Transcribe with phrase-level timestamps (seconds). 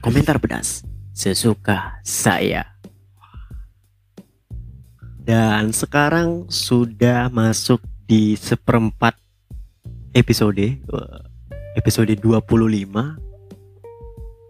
[0.00, 0.80] Komentar pedas
[1.12, 2.64] sesuka saya.
[5.20, 9.12] Dan sekarang sudah masuk di seperempat
[10.16, 10.80] episode eh,
[11.76, 12.40] episode 25.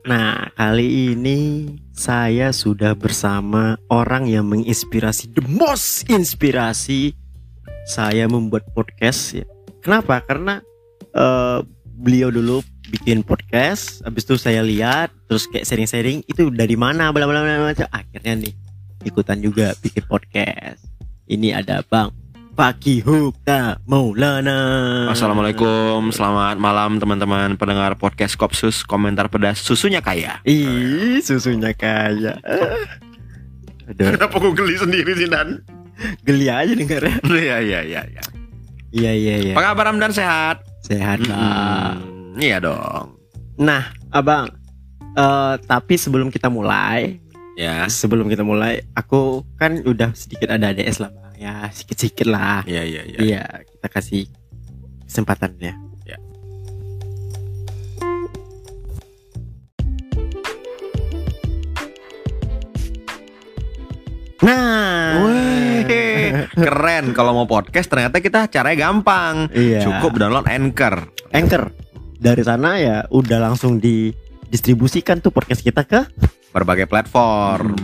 [0.07, 7.19] Nah, kali ini saya sudah bersama orang yang menginspirasi the most inspirasi
[7.83, 9.43] saya membuat podcast.
[9.83, 10.23] Kenapa?
[10.23, 10.63] Karena
[11.19, 11.59] eh,
[11.99, 17.29] beliau dulu bikin podcast, habis itu saya lihat, terus kayak sharing-sharing itu dari mana, bla
[17.29, 17.87] bla bla bla.
[17.93, 18.53] Akhirnya nih
[19.05, 20.81] ikutan juga bikin podcast.
[21.29, 22.11] Ini ada Bang
[22.57, 25.07] Paki Hukta Maulana.
[25.13, 30.41] Assalamualaikum, selamat malam teman-teman pendengar podcast Kopsus komentar pedas susunya kaya.
[30.49, 32.41] Ih, susunya kaya.
[33.89, 35.63] Aduh, Kenapa gue geli sendiri sih Dan?
[36.25, 37.17] geli aja dengarnya.
[37.29, 38.03] Iya iya iya.
[38.09, 38.23] iya.
[38.89, 39.55] Iya iya iya.
[39.55, 40.65] Apa kabar Ramdan sehat?
[40.81, 41.21] Sehat.
[41.21, 43.19] Hmm, iya dong.
[43.59, 44.49] Nah, Abang,
[45.19, 47.19] eh tapi sebelum kita mulai,
[47.59, 47.91] Ya.
[47.91, 51.35] sebelum kita mulai, aku kan udah sedikit ada ADS lah, Bang.
[51.39, 52.63] Ya, sedikit-sedikit lah.
[52.67, 53.19] Iya iya iya.
[53.19, 54.31] Iya, kita kasih
[55.07, 55.75] kesempatannya.
[56.07, 56.19] Ya.
[64.39, 69.51] Nah, Wih, keren kalau mau podcast ternyata kita caranya gampang.
[69.51, 69.83] Iya.
[69.83, 71.11] Cukup download Anchor.
[71.35, 71.75] Anchor.
[72.19, 76.03] Dari sana ya udah langsung didistribusikan tuh podcast kita ke
[76.51, 77.77] Berbagai platform.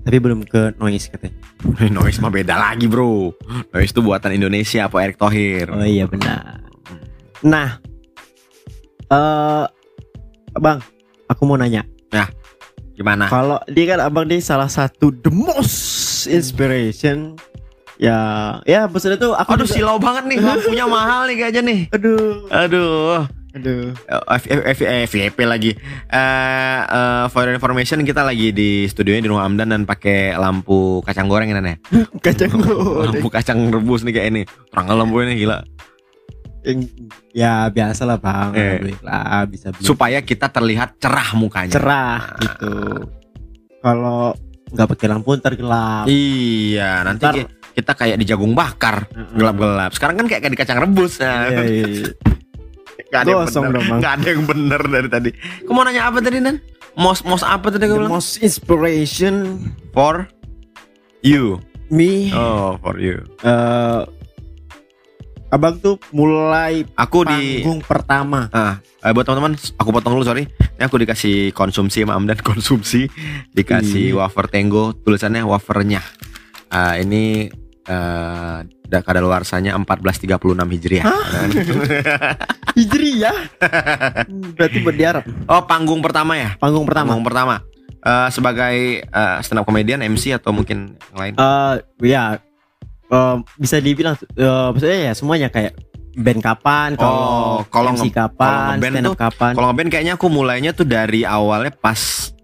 [0.00, 1.36] tapi belum ke noise katanya.
[1.92, 3.36] Noise mah beda lagi bro.
[3.68, 5.68] Noise itu buatan Indonesia apa Erick Thohir.
[5.68, 6.64] Oh iya benar.
[7.42, 7.76] Nah,
[9.06, 9.64] eh
[10.50, 10.80] Abang,
[11.26, 11.84] aku mau nanya.
[12.96, 13.28] Gimana?
[13.28, 17.36] Kalau dia kan abang dia salah satu the most inspiration.
[17.96, 18.16] Ya,
[18.64, 21.80] ya maksudnya tuh aku Aduh juga- silau banget nih lampunya mahal nih kayaknya nih.
[21.92, 23.24] Aduh, Aduh.
[23.52, 23.90] Aduh.
[24.30, 25.72] F, F, eh, FYP lagi.
[26.06, 26.20] Eh
[26.80, 31.26] eh, for your information kita lagi di studionya di rumah Amdan dan pakai lampu kacang
[31.26, 31.76] goreng ini nih.
[32.24, 33.10] Kacang goreng.
[33.12, 34.42] Lampu kacang rebus nih kayak ini.
[34.68, 35.58] Terang lampu ini gila.
[37.30, 38.60] Ya biasa lah bang, Eh.
[38.76, 41.72] Alhamdulillah bisa beli Supaya kita terlihat cerah mukanya.
[41.72, 42.72] cerah gitu.
[43.80, 44.36] Kalau
[44.68, 46.04] nggak pakai lampu ntar gelap.
[46.04, 49.90] Iya, nanti Ntar- ki- kita kayak di jagung bakar, gelap-gelap.
[49.90, 51.16] Sekarang kan kayak, kayak di kacang rebus.
[51.16, 52.06] Nah, Iya, iya, iya.
[53.10, 53.82] Gak ada yang bener.
[53.98, 55.30] Gak ada yang bener dari tadi.
[55.60, 56.62] Kamu mau nanya apa tadi, Nan?
[56.92, 58.10] Mos mos apa tadi gue bilang?
[58.12, 60.26] most inspiration For
[61.20, 61.58] you.
[61.88, 62.30] me.
[62.30, 63.18] Oh, for you.
[63.40, 64.02] eh,
[65.48, 68.46] abang tuh mulai Aku di panggung pertama.
[68.48, 70.46] Ah, eh, buat teman-teman, aku potong dulu sorry.
[70.72, 73.10] Ini aku dikasih konsumsi sama Amdan konsumsi,
[73.50, 74.18] dikasih Iya.
[74.20, 76.02] wafer Tango, tulisannya wafernya.
[76.68, 77.50] Ah, ini
[77.84, 78.58] eh
[78.92, 80.36] uh, kadaluarsanya 1436
[80.68, 81.04] Hijriah.
[82.78, 83.36] Hijriyah.
[84.26, 85.24] Hmm, Berarti buat di Arab.
[85.26, 86.54] oh, panggung pertama ya?
[86.56, 87.06] Panggung pertama.
[87.08, 87.54] Panggung pertama.
[88.00, 91.34] Eh, sebagai eh, stand up comedian, MC atau mungkin yang lain?
[91.36, 91.74] Eh
[92.06, 92.40] ya
[93.06, 95.76] eh, bisa dibilang eh, maksudnya ya semuanya kayak
[96.10, 99.52] band kapan, kalau Oh, kalau MC nge- kapan, kalau stand up tuh- kapan.
[99.52, 102.00] Kalau ngeband kayaknya aku mulainya tuh dari awalnya pas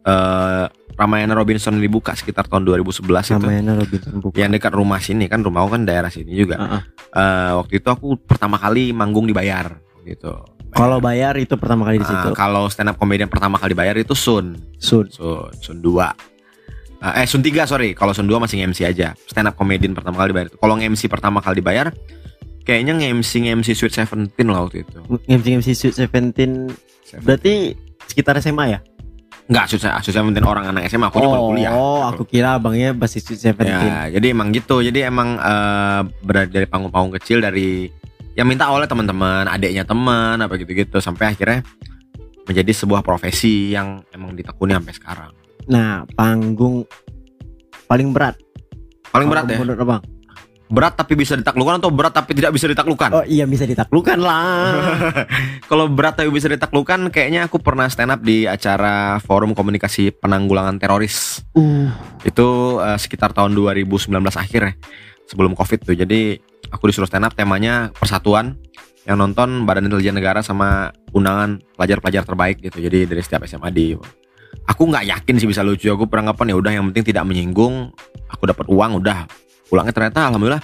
[0.07, 0.65] eh
[0.97, 3.37] Ramayana Robinson dibuka sekitar tahun 2011 itu.
[3.37, 4.35] Namanya Robinson Buka.
[4.35, 6.57] yang dekat rumah sini kan rumah aku kan daerah sini juga.
[6.57, 6.83] Heeh.
[7.13, 10.33] Eh, waktu itu aku pertama kali manggung dibayar gitu.
[10.73, 12.29] Kalau bayar itu pertama kali di Ah, situ.
[12.33, 15.09] kalau stand up comedian pertama kali dibayar itu Sun, Sun.
[15.09, 16.13] Sun, Sun 2.
[16.99, 19.13] eh Sun 3 sorry, kalau Sun 2 masih MC aja.
[19.25, 20.49] Stand up comedian pertama kali dibayar.
[20.51, 21.93] Kalau MC pertama kali dibayar
[22.63, 24.97] kayaknya nge-MC nge-MC Sweet Seventeen lah waktu itu.
[25.29, 26.73] MC MC Sweet Seventeen
[27.21, 27.77] berarti
[28.07, 28.79] sekitar SMA ya?
[29.47, 31.71] Enggak, Sweet, Sweet Seventeen orang anak SMA, aku baru kuliah.
[31.71, 33.87] Oh, aku kira abangnya masih Sweet Seventeen.
[33.87, 34.83] Ya, jadi emang gitu.
[34.83, 37.87] Jadi emang eh berada dari panggung-panggung kecil dari
[38.35, 41.63] yang minta oleh teman-teman, adiknya teman, apa gitu-gitu sampai akhirnya
[42.47, 45.31] menjadi sebuah profesi yang emang ditekuni sampai sekarang.
[45.71, 46.83] Nah, panggung
[47.87, 48.35] paling berat.
[49.15, 49.63] Paling berat ya.
[49.63, 50.03] Menurut abang?
[50.67, 53.11] Berat tapi bisa ditaklukkan atau berat tapi tidak bisa ditaklukkan?
[53.15, 54.75] Oh iya bisa ditaklukkan lah.
[55.71, 60.83] Kalau berat tapi bisa ditaklukkan, kayaknya aku pernah stand up di acara Forum Komunikasi Penanggulangan
[60.83, 61.47] Teroris.
[61.55, 61.87] uh,
[62.27, 64.73] Itu eh, sekitar tahun 2019 akhir ya,
[65.31, 65.95] sebelum Covid tuh.
[65.95, 66.35] Jadi
[66.75, 68.59] aku disuruh stand up temanya persatuan
[69.07, 72.83] yang nonton Badan Intelijen Negara sama undangan pelajar-pelajar terbaik gitu.
[72.83, 73.95] Jadi dari setiap SMA di
[74.67, 75.87] Aku nggak yakin sih bisa lucu.
[75.95, 77.95] Aku beranggapan ya udah yang penting tidak menyinggung.
[78.35, 79.46] Aku dapat uang udah.
[79.67, 80.63] Pulangnya ternyata alhamdulillah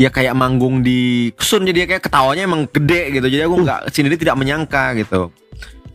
[0.00, 3.26] ya kayak manggung di Sun jadi kayak ketawanya emang gede gitu.
[3.28, 5.28] Jadi aku nggak sendiri tidak menyangka gitu.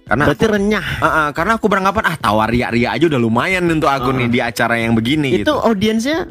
[0.05, 0.87] Karena Berarti renyah.
[1.01, 4.17] Ah, ah, karena aku beranggapan ah tawa ria-ria aja udah lumayan untuk aku Ah.
[4.21, 5.53] nih di acara yang begini Itu gitu.
[5.57, 6.29] audiensnya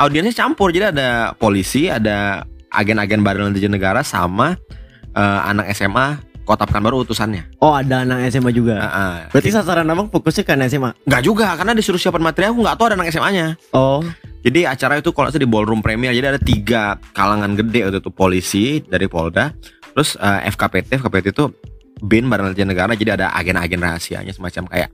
[0.00, 4.56] Audiensnya campur jadi ada polisi, ada agen-agen Badan Intelijen Negara sama
[5.12, 7.46] eh, anak SMA Kota Pekanbaru utusannya.
[7.62, 8.80] oh ada anak SMA juga.
[8.82, 9.14] Ah, ah.
[9.30, 10.90] Berarti sasaran abang fokusnya ke anak SMA.
[11.06, 13.46] Nggak juga karena disuruh siapin materi aku nggak tahu ada anak SMA-nya.
[13.70, 14.02] Oh,
[14.40, 18.10] Jadi acara itu kalau saya di ballroom premier jadi ada tiga kalangan gede waktu itu
[18.10, 19.52] polisi dari Polda,
[19.92, 21.52] terus eh, FKPT, FKPT itu
[22.00, 24.88] BIN Badan Intelijen Negara jadi ada agen-agen rahasianya semacam kayak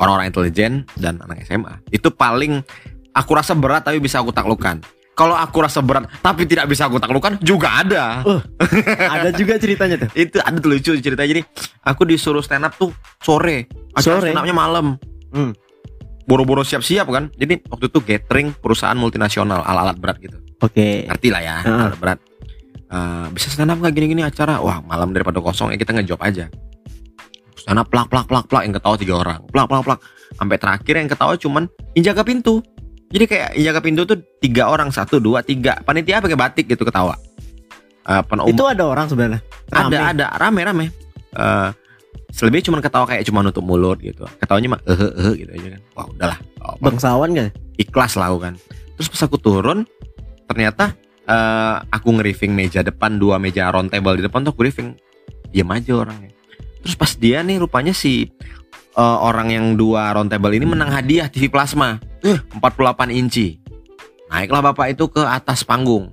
[0.00, 1.84] orang-orang intelijen dan anak SMA.
[1.92, 2.64] Itu paling
[3.12, 4.80] aku rasa berat tapi bisa aku taklukkan.
[5.18, 8.22] Kalau aku rasa berat tapi tidak bisa aku taklukkan juga ada.
[9.10, 10.08] ada juga ceritanya tuh.
[10.30, 11.42] Itu ada tuh lucu ceritanya jadi
[11.82, 13.66] aku disuruh stand up tuh sore.
[13.98, 14.30] Acara Sore?
[14.30, 14.94] stand upnya malam.
[15.34, 15.50] Hmm.
[16.22, 17.34] Boro-boro siap-siap kan.
[17.34, 21.10] Jadi waktu itu gathering perusahaan multinasional alat-alat berat gitu Oke.
[21.10, 21.82] ngerti lah ya Heeh.
[21.90, 22.18] alat berat
[22.88, 26.48] Eh, bisa stand up nggak gini-gini acara wah malam daripada kosong ya kita ngejob aja
[27.52, 30.00] stand up plak plak plak plak yang ketawa tiga orang plak plak plak
[30.40, 32.64] sampai terakhir yang ketawa cuman yang jaga pintu
[33.08, 35.80] jadi kayak yang jaga pintu tuh tiga orang satu dua tiga.
[35.80, 37.16] Panitia pakai batik gitu ketawa.
[38.04, 39.40] Eh, pen- Itu ada orang sebenarnya.
[39.68, 40.26] ada ada.
[40.36, 40.86] Rame rame.
[41.32, 41.68] Eh,
[42.28, 44.28] selebihnya cuman ketawa kayak cuma nutup mulut gitu.
[44.40, 45.80] Ketawanya mah eh eh eh gitu aja kan.
[45.96, 47.50] Wah udahlah apa-apa Bangsawan gak?
[47.78, 48.54] ikhlas lah aku kan.
[49.00, 49.78] Terus pas aku turun
[50.44, 50.92] ternyata
[51.24, 54.92] eh, aku nge-riffing meja depan dua meja round table di depan tuh aku riffing.
[55.48, 56.28] Diam aja orangnya.
[56.84, 58.28] Terus pas dia nih rupanya si
[58.98, 62.02] eh, orang yang dua round table ini menang hadiah TV plasma.
[62.26, 62.38] Eh.
[62.58, 63.62] 48 inci.
[64.28, 66.12] Naiklah bapak itu ke atas panggung.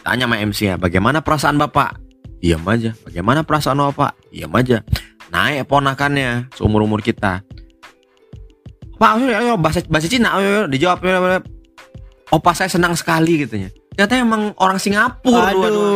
[0.00, 2.00] Tanya sama MC nya bagaimana perasaan bapak?
[2.40, 2.96] Diam aja.
[3.04, 4.16] Bagaimana perasaan bapak?
[4.32, 4.80] Diam aja.
[5.28, 7.44] Naik ponakannya seumur umur kita.
[9.00, 11.00] Pak, ayo, ayo, bahasa bahasa Cina, ayo, ayo, dijawab.
[11.04, 11.40] Ayo, ayo.
[12.30, 13.58] Opa saya senang sekali gitu
[13.96, 15.88] Ternyata emang orang Singapura dua-dua.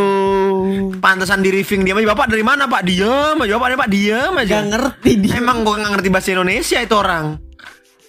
[0.99, 2.13] Pantesan di riffing diam aja.
[2.15, 2.83] Bapak dari mana Pak?
[2.87, 3.53] Diam aja.
[3.59, 4.61] Bapak Pak diam aja.
[4.61, 5.37] Gak ngerti dia.
[5.39, 7.27] Emang gue gak ngerti bahasa Indonesia itu orang.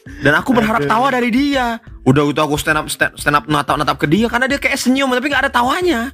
[0.06, 0.92] Dan aku berharap Aduh.
[0.92, 1.82] tawa dari dia.
[2.06, 4.78] Udah gitu aku stand up stand, stand up natap natap ke dia karena dia kayak
[4.78, 6.14] senyum tapi gak ada tawanya.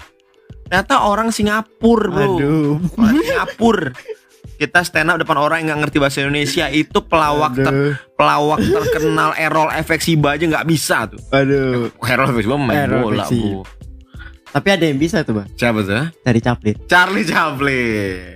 [0.72, 2.40] Ternyata orang Singapura bro.
[2.40, 2.80] Aduh.
[2.96, 3.92] Orang Singapura.
[4.56, 9.36] Kita stand up depan orang yang gak ngerti bahasa Indonesia itu pelawak ter- pelawak terkenal
[9.36, 11.20] Errol efek Siba aja nggak bisa tuh.
[11.36, 11.92] Aduh.
[12.00, 13.68] Errol efek Siba main bola bu.
[14.52, 15.48] Tapi ada yang bisa tuh bang.
[15.56, 16.12] Siapa tuh?
[16.28, 16.76] Cari caplit.
[16.92, 18.36] Charlie Chaplin.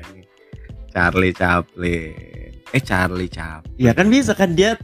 [0.96, 2.52] Charlie Chaplin.
[2.72, 3.76] Eh Charlie Chaplin.
[3.76, 4.80] Ya kan bisa kan dia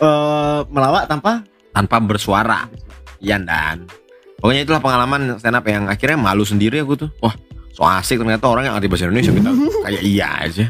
[0.00, 1.44] eh melawak tanpa
[1.76, 2.66] Tanpa bersuara.
[3.20, 3.84] Iya dan.
[4.40, 7.12] Pokoknya itulah pengalaman stand up yang akhirnya malu sendiri aku tuh.
[7.20, 7.36] Wah,
[7.76, 9.50] so asik ternyata orang yang ngerti bahasa Indonesia kita
[9.84, 10.66] kayak iya aja.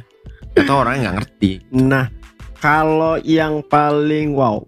[0.51, 1.51] Ternyata orangnya nggak ngerti.
[1.79, 2.07] Nah,
[2.59, 4.59] kalau yang paling wow.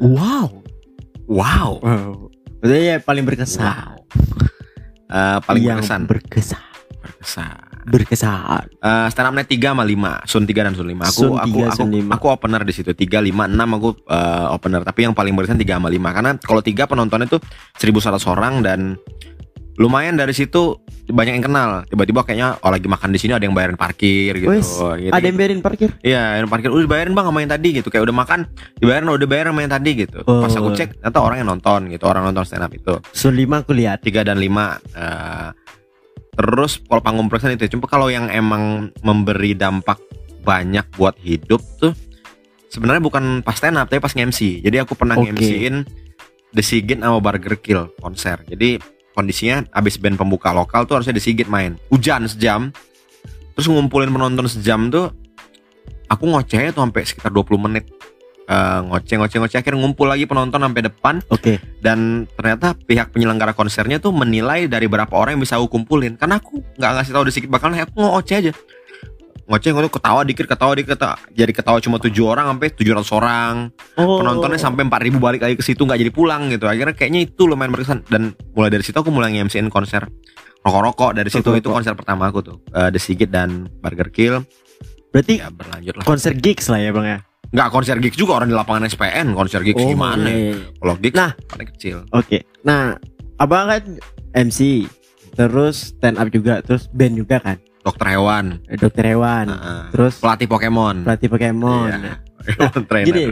[0.00, 0.64] Wow.
[1.28, 1.70] Wow.
[1.84, 2.31] Wow.
[2.62, 3.98] Maksudnya ya paling berkesan.
[5.10, 6.06] Eh, paling yang berkesan.
[6.06, 6.62] berkesan.
[7.02, 7.58] Berkesan.
[7.82, 8.64] Berkesan.
[8.78, 11.58] Eh, stand up net 3 sama 5 Sun 3 dan Sun 5 Aku Sun aku
[11.58, 12.14] 3, aku, Sun 5.
[12.14, 15.82] aku opener di situ 3 5 6 aku eh, opener Tapi yang paling berkesan 3
[15.82, 17.42] sama 5 Karena kalau 3 penontonnya tuh
[17.82, 18.94] 1100 orang dan
[19.82, 20.78] lumayan dari situ
[21.10, 21.70] banyak yang kenal.
[21.90, 24.50] Tiba-tiba kayaknya oh lagi makan di sini ada yang bayarin parkir gitu.
[24.52, 25.10] Wes, gitu.
[25.10, 25.90] Ada yang biarin parkir.
[26.04, 27.88] Iya, yang parkir udah dibayarin Bang sama yang tadi gitu.
[27.90, 28.40] Kayak udah makan,
[28.78, 30.18] dibayarin udah bayarin sama yang tadi gitu.
[30.22, 30.76] Pas aku Oh.
[30.76, 32.94] cek ternyata orang yang nonton gitu, orang nonton stand up itu.
[33.10, 33.98] Sun 5 aku lihat.
[34.02, 35.50] 3 dan 5 eh,
[36.32, 40.00] terus kalau panggung perasaan itu cuma kalau yang emang memberi dampak
[40.42, 41.92] banyak buat hidup tuh
[42.72, 45.28] sebenarnya bukan pas stand up tapi pas nge-MC jadi aku pernah Oke.
[45.28, 45.84] nge-MC-in
[46.56, 48.80] The Sigit sama Burger Kill konser jadi
[49.12, 51.76] kondisinya abis band pembuka lokal tuh harusnya The Sigit main.
[51.92, 52.72] Hujan sejam.
[53.52, 55.12] Terus ngumpulin penonton sejam tuh
[56.08, 57.84] aku ngoceh tuh sampai sekitar 20 menit.
[58.48, 59.58] Eh, ngoceh ngoceh ngoceh.
[59.60, 61.14] Akhirnya ngumpul lagi penonton sampai depan.
[61.28, 61.60] Oke.
[61.82, 66.14] dan ternyata pihak penyelenggara konsernya tuh menilai dari berapa orang yang bisa aku kumpulin.
[66.14, 68.52] Karena aku nggak ngasih tahu sedikit bakal aku ngoceh aja
[69.52, 71.20] ngoceh ngoceh ketawa dikit ketawa dikit ketawa.
[71.28, 73.54] jadi ketawa cuma tujuh orang sampai 700 orang
[73.94, 74.16] Oh.
[74.18, 77.68] penontonnya sampai 4000 balik lagi ke situ nggak jadi pulang gitu akhirnya kayaknya itu lumayan
[77.68, 80.08] berkesan dan mulai dari situ aku mulai nge-MC-in konser
[80.58, 84.40] rokok-rokok dari situ itu konser pertama aku tuh Eh, The Sigit dan Burger Kill
[85.10, 87.18] Berarti ya berlanjut lah konser gigs lah ya bang ya.
[87.52, 90.56] nggak konser gigs juga orang di lapangan SPN konser gigs Oh, gimana iya.
[90.74, 91.36] kalau gigs Nah.
[91.44, 92.48] paling kecil Oke.
[92.62, 92.96] Nah,
[93.36, 94.00] abang kan
[94.32, 94.88] MC,
[95.32, 97.60] terus stand up juga, terus band juga kan.
[97.82, 99.82] Dokter hewan Eh, Dokter hewan, Heeh.
[99.90, 101.02] terus pelatih Pokemon.
[101.02, 101.90] pelatih Pokemon.
[101.90, 102.14] Iya.
[102.88, 103.06] Trainer.
[103.06, 103.24] Gini,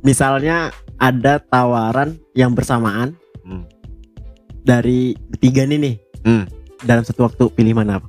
[0.00, 3.64] misalnya ada tawaran yang bersamaan Hmm.
[4.60, 5.94] dari bertiga nih nih.
[6.22, 6.44] Hmm.
[6.80, 8.00] Dalam satu waktu pilih mana?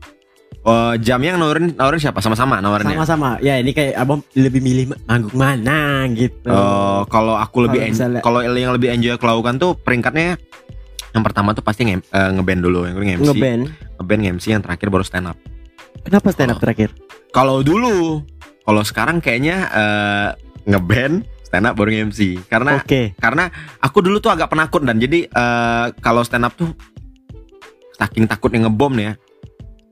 [0.62, 2.19] Oh, jamnya yang nawarin nawarin siapa?
[2.19, 2.93] Sama-sama nawarinnya.
[2.93, 3.41] Sama-sama.
[3.41, 6.45] Ya ini kayak abang lebih milih manggung mana gitu.
[6.45, 7.81] Oh, kalau aku lebih
[8.19, 10.38] Kalau en- yang lebih enjoy aku lakukan tuh peringkatnya
[11.12, 13.62] yang pertama tuh pasti nge- eh, ngeband dulu, yang kedua nge-MC, Ngeband.
[13.98, 15.38] ngeband nge-MC, yang terakhir baru stand up.
[16.01, 16.62] Kenapa stand up Oh.
[16.62, 16.89] terakhir?
[17.31, 18.24] Kalau dulu,
[18.62, 20.29] kalau sekarang kayaknya eh,
[20.65, 22.41] ngeband stand up baru MC.
[22.45, 23.15] Karena Oke.
[23.15, 23.48] karena
[23.79, 26.71] aku dulu tuh agak penakut dan jadi eh, kalau stand up tuh
[27.95, 29.13] saking takutnya ngebom nih ya.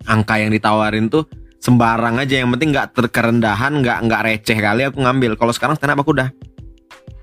[0.08, 1.28] Angka yang ditawarin tuh
[1.60, 5.36] sembarang aja yang penting nggak terkerendahan, nggak nggak receh kali aku ngambil.
[5.36, 6.32] Kalau sekarang stand up aku udah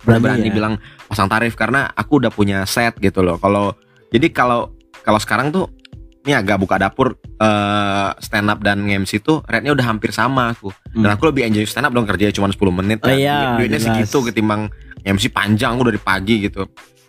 [0.07, 0.55] udah Berani berani ya?
[0.55, 0.75] bilang
[1.11, 3.43] pasang tarif karena aku udah punya set gitu loh.
[3.43, 3.75] Kalau
[4.15, 4.71] jadi kalau
[5.03, 5.67] kalau sekarang tuh
[6.27, 10.75] ini agak buka dapur eh stand up dan MC tuh rate-nya udah hampir sama aku.
[10.91, 11.15] Dan Hmm.
[11.15, 13.97] aku lebih enjoy stand up dong kerjanya cuma 10 menit Oh iya, Duit- Duitnya jelas.
[14.03, 14.67] segitu ketimbang
[15.01, 16.67] MC panjang aku dari pagi gitu.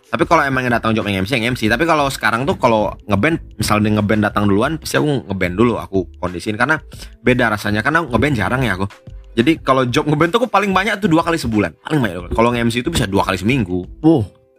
[0.08, 1.66] Tapi kalau emang yang datang jawab yang MC yang MC.
[1.66, 6.08] Tapi kalau sekarang tuh kalau ngeband misalnya ngeband datang duluan pasti aku ngeband dulu aku
[6.16, 6.78] kondisiin karena
[7.20, 8.86] beda rasanya karena ngeband jarang ya aku.
[9.34, 11.76] Jadi kalau job ngeband tuh aku paling banyak tuh dua kali sebulan.
[11.78, 12.32] Paling banyak.
[12.32, 13.84] Kalau nge-MC itu bisa dua kali seminggu.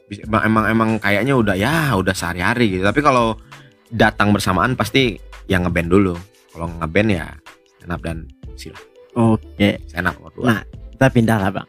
[0.06, 2.84] Bisa- emang emang, emang kayaknya udah ya udah sehari-hari gitu.
[2.84, 3.34] Tapi kalau
[3.90, 5.18] datang bersamaan pasti
[5.50, 6.14] yang ngeband dulu.
[6.54, 7.26] Kalau ngeband ya
[7.78, 8.18] stand up dan
[8.60, 8.82] lah.
[9.18, 9.70] oke.
[9.90, 10.46] Stand up nomor dua.
[10.46, 10.62] Nah,
[10.94, 11.68] kita pindah lah bang.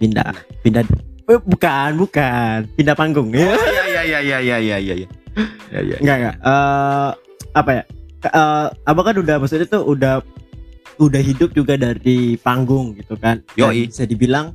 [0.00, 0.32] Pindah,
[0.64, 0.82] pindah.
[1.30, 2.58] Eh, bukan, bukan.
[2.74, 3.30] Pindah panggung.
[3.34, 5.08] Oh, iya iya iya iya iya iya iya.
[5.72, 5.96] Ya ya.
[6.00, 6.36] Enggak enggak.
[6.40, 7.10] Eh
[7.52, 7.82] apa ya?
[8.22, 10.22] Eh, abang kan udah maksudnya tuh udah
[11.00, 13.42] udah hidup juga dari panggung gitu kan.
[13.54, 13.90] Dan Yoi.
[13.90, 14.54] Bisa dibilang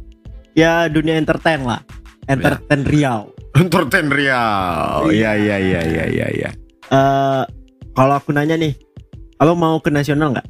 [0.55, 1.81] ya dunia entertain lah.
[2.27, 3.31] Entertain Riau.
[3.55, 5.07] Entertain Riau.
[5.07, 6.49] Iya iya iya iya iya iya.
[6.91, 7.43] Eh
[7.97, 8.77] kalau aku nanya nih,
[9.41, 10.47] abang mau ke nasional nggak?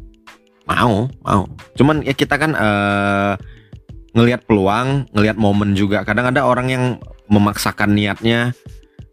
[0.68, 1.44] Mau, mau.
[1.80, 3.34] Cuman ya kita kan eh
[4.18, 6.04] ngelihat peluang, ngelihat momen juga.
[6.04, 6.84] Kadang ada orang yang
[7.28, 8.56] memaksakan niatnya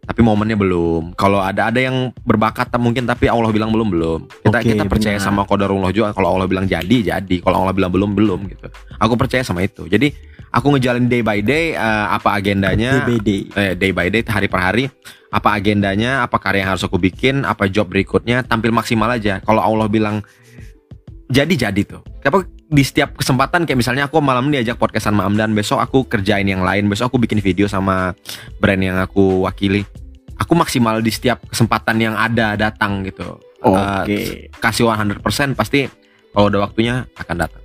[0.05, 1.17] tapi momennya belum.
[1.17, 4.19] Kalau ada ada yang berbakat mungkin tapi Allah bilang belum belum.
[4.45, 5.25] Kita Oke, kita percaya benar.
[5.25, 6.13] sama qadarullah juga.
[6.13, 7.35] Kalau Allah bilang jadi jadi.
[7.41, 8.69] Kalau Allah bilang belum belum gitu.
[9.01, 9.89] Aku percaya sama itu.
[9.89, 10.13] Jadi
[10.55, 13.03] aku ngejalin day by day eh, apa agendanya.
[13.03, 13.51] DBD.
[13.59, 14.87] eh, day by day hari per hari.
[15.35, 16.23] Apa agendanya?
[16.23, 17.43] Apa karya yang harus aku bikin?
[17.43, 18.47] Apa job berikutnya?
[18.47, 19.43] Tampil maksimal aja.
[19.43, 20.23] Kalau Allah bilang
[21.27, 22.01] jadi jadi tuh.
[22.23, 26.09] Apa di setiap kesempatan kayak misalnya aku malam ini diajak podcastan sama Amdan besok aku
[26.09, 28.15] kerjain yang lain besok aku bikin video sama
[28.63, 29.83] brand yang aku wakili.
[30.39, 33.39] Aku maksimal di setiap kesempatan yang ada datang gitu.
[33.63, 34.11] Oke.
[34.11, 35.19] Eh, kasih 100%
[35.55, 35.87] pasti
[36.31, 37.63] kalau udah waktunya akan datang.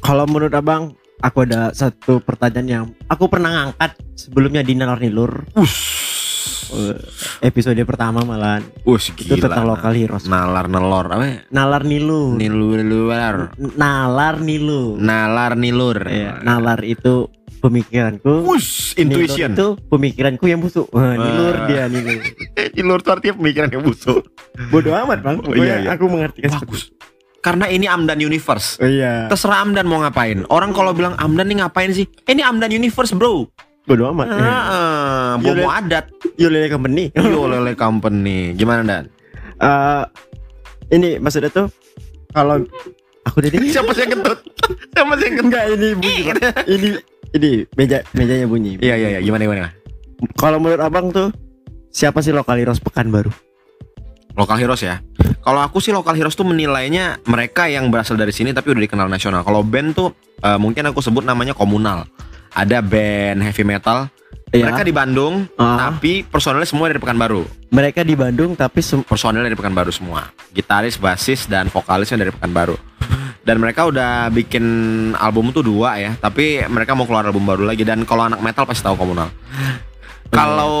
[0.00, 5.48] Kalau menurut abang, aku ada satu pertanyaan yang aku pernah ngangkat sebelumnya di Nalar Nilur
[5.56, 6.96] eh,
[7.42, 10.26] episode pertama malahan Us itu tentang lokal heroes.
[10.26, 11.38] nalar nelor apa ya?
[11.48, 12.36] Nalar Nilur.
[12.36, 14.98] nilur luar Nalar Nilur.
[14.98, 18.44] nalar nilur Ya, nalar itu pemikiranku.
[18.44, 18.60] Nilur
[18.94, 19.50] intuition.
[19.56, 20.86] itu pemikiranku yang busuk.
[20.92, 22.20] Wah, nilur dia nilur.
[22.76, 24.22] Nilur itu artinya pemikiran yang busuk.
[24.70, 25.36] Bodoh amat bang.
[25.42, 25.90] Oh, iya, iya.
[25.96, 26.44] Aku mengerti.
[26.46, 26.92] Bagus.
[27.46, 28.82] Karena ini Amdan Universe.
[28.82, 29.30] Iya.
[29.30, 30.42] Terserah Amdan mau ngapain.
[30.50, 32.10] Orang kalau bilang Amdan nih ngapain sih?
[32.26, 33.46] Eh, ini Amdan Universe, bro.
[33.86, 34.26] Bodoh amat.
[34.26, 34.34] Nah,
[35.38, 35.78] Iya, bomo Len.
[35.78, 36.10] adat.
[36.34, 37.14] Yo lele company.
[37.14, 38.50] Yo lele company.
[38.58, 39.04] Gimana Dan?
[39.62, 40.02] Eh,
[40.90, 41.70] ini maksudnya tuh
[42.34, 42.66] kalau
[43.22, 44.38] aku jadi Siapa sih yang kentut?
[44.98, 45.46] Siapa sih yang kentut?
[45.46, 46.66] enggak ini bunyi Pak.
[46.66, 46.88] ini
[47.32, 49.20] ini meja mejanya bunyi Iya iya iya.
[49.22, 49.70] Gimana gimana?
[50.34, 51.28] kalau menurut abang tuh
[51.88, 53.28] siapa sih lokal heroes Pekanbaru
[54.34, 55.00] Lokal heroes ya.
[55.46, 59.06] Kalau aku sih lokal heroes tuh menilainya mereka yang berasal dari sini tapi udah dikenal
[59.06, 59.46] nasional.
[59.46, 60.10] Kalau band tuh
[60.42, 62.02] eh, mungkin aku sebut namanya komunal.
[62.50, 64.10] Ada band heavy metal.
[64.46, 65.90] Mereka di Bandung, Ah.
[65.90, 67.44] tapi personelnya semua dari Pekanbaru.
[67.66, 70.30] mereka di Bandung tapi Personelnya dari Pekanbaru semua.
[70.54, 72.78] Gitaris, basis, dan vokalisnya dari Pekanbaru.
[73.42, 74.64] Dan mereka udah bikin
[75.14, 77.82] album tuh dua ya, tapi mereka mau keluar album baru lagi.
[77.82, 79.28] Dan kalau anak metal pasti tahu komunal.
[80.30, 80.74] Kalau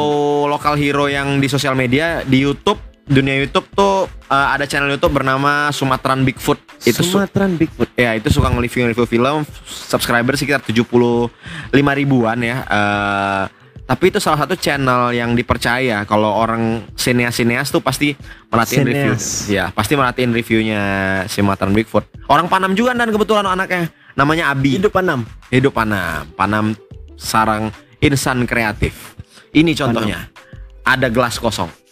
[0.46, 5.22] lokal hero yang di sosial media di YouTube, dunia YouTube tuh eh, ada channel YouTube
[5.22, 6.58] bernama Sumatran Bigfoot.
[6.82, 7.94] Itu su- Sumatran Bigfoot?
[7.94, 9.46] Ya itu suka nge-review-review film.
[9.64, 11.30] Subscriber sekitar 75
[11.70, 12.66] ribuan ya.
[12.66, 13.44] Eh,
[13.86, 16.02] Tapi itu salah satu channel yang dipercaya.
[16.02, 18.18] Kalau orang sineas-sineas tuh pasti
[18.50, 19.14] merhatiin review.
[19.46, 20.82] Ya pasti merhatiin reviewnya
[21.30, 22.02] si Matan Bigfoot.
[22.26, 23.86] Orang Panam juga dan kebetulan anaknya.
[24.18, 24.82] Namanya Abi.
[24.82, 25.22] Hidup Panam?
[25.54, 26.26] Hidup Panam.
[26.34, 26.74] Panam
[27.14, 27.70] sarang
[28.02, 29.14] insan kreatif.
[29.54, 30.34] Ini contohnya.
[30.82, 31.85] Ada gelas kosong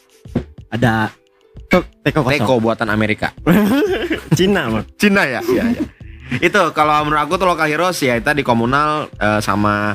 [0.74, 1.08] ada
[1.64, 3.30] Tek- teko kosong Teko buatan Amerika
[4.38, 5.40] Cina bang Cina ya?
[5.40, 5.82] Iya, iya.
[6.40, 9.94] itu kalau menurut aku tuh lokal heroes ya itu di komunal eh, sama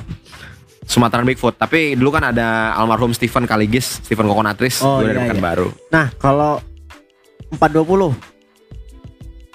[0.81, 1.53] Sumatera Bigfoot.
[1.53, 5.29] Tapi dulu kan ada almarhum Stephen Kaligis, Stephen Kokonatris Oh, dari iya, iya.
[5.29, 5.67] Pekanbaru.
[5.88, 6.57] nah kalau
[7.51, 8.17] 420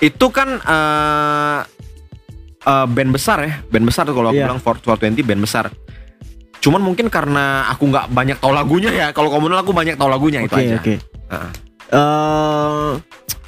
[0.00, 1.58] Itu kan eh
[2.62, 4.46] eh, band besar ya, band besar tuh kalau aku Iya.
[4.46, 5.64] bilang 420 band besar.
[6.58, 9.06] Cuman mungkin karena aku nggak banyak tahu lagunya ya.
[9.10, 10.78] Kalau komunal aku banyak tahu lagunya itu oke aja.
[10.78, 10.94] oke
[11.30, 11.52] Heeh.
[11.94, 12.90] Eh,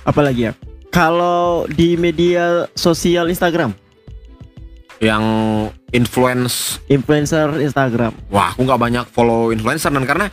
[0.07, 0.53] apa lagi ya
[0.95, 3.75] kalau di media sosial Instagram
[4.97, 5.25] Yang
[5.93, 10.33] influence influencer Instagram Wah, aku nggak banyak follow influencer dan karena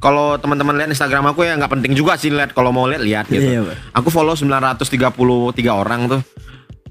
[0.00, 3.28] kalau teman-teman lihat Instagram aku ya nggak penting juga sih lihat kalau mau lihat lihat
[3.28, 3.60] gitu.
[3.60, 3.76] Iya.
[3.92, 4.96] Aku follow 933
[5.68, 6.24] orang tuh.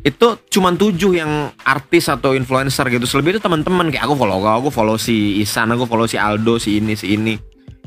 [0.05, 3.09] Itu cuman tujuh yang artis atau influencer gitu.
[3.09, 6.61] Selebih itu teman-teman kayak aku follow kau, aku follow si Isan, aku follow si Aldo,
[6.61, 7.33] si ini, si ini.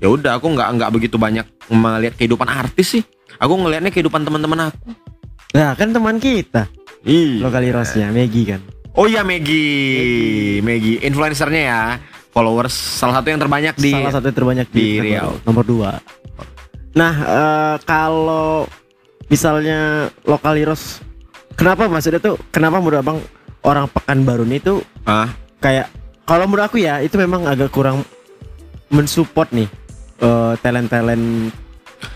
[0.02, 3.02] Ya udah, aku nggak nggak begitu banyak melihat kehidupan artis sih.
[3.38, 4.90] Aku ngelihatnya kehidupan teman-teman aku.
[5.54, 6.66] Nah, kan teman kita.
[7.06, 7.46] Iya.
[7.46, 8.60] Lokal Heroesnya Megi kan.
[8.92, 9.62] Oh iya Megi,
[10.58, 11.82] Megi, influencernya ya,
[12.28, 13.94] followers salah satu yang terbanyak di.
[13.94, 15.30] Salah satu yang terbanyak di nomor- Riau.
[15.46, 15.90] Nomor dua.
[16.92, 18.66] Nah, eh, kalau
[19.26, 20.98] misalnya lokal heroes,
[21.54, 22.36] kenapa maksudnya tuh?
[22.50, 23.18] Kenapa menurut abang
[23.62, 25.86] orang Pekanbaru ini tuh Ah, kayak
[26.26, 28.02] kalau menurut aku ya itu memang agak kurang
[28.90, 29.68] mensupport nih
[30.22, 31.52] eh, talent-talent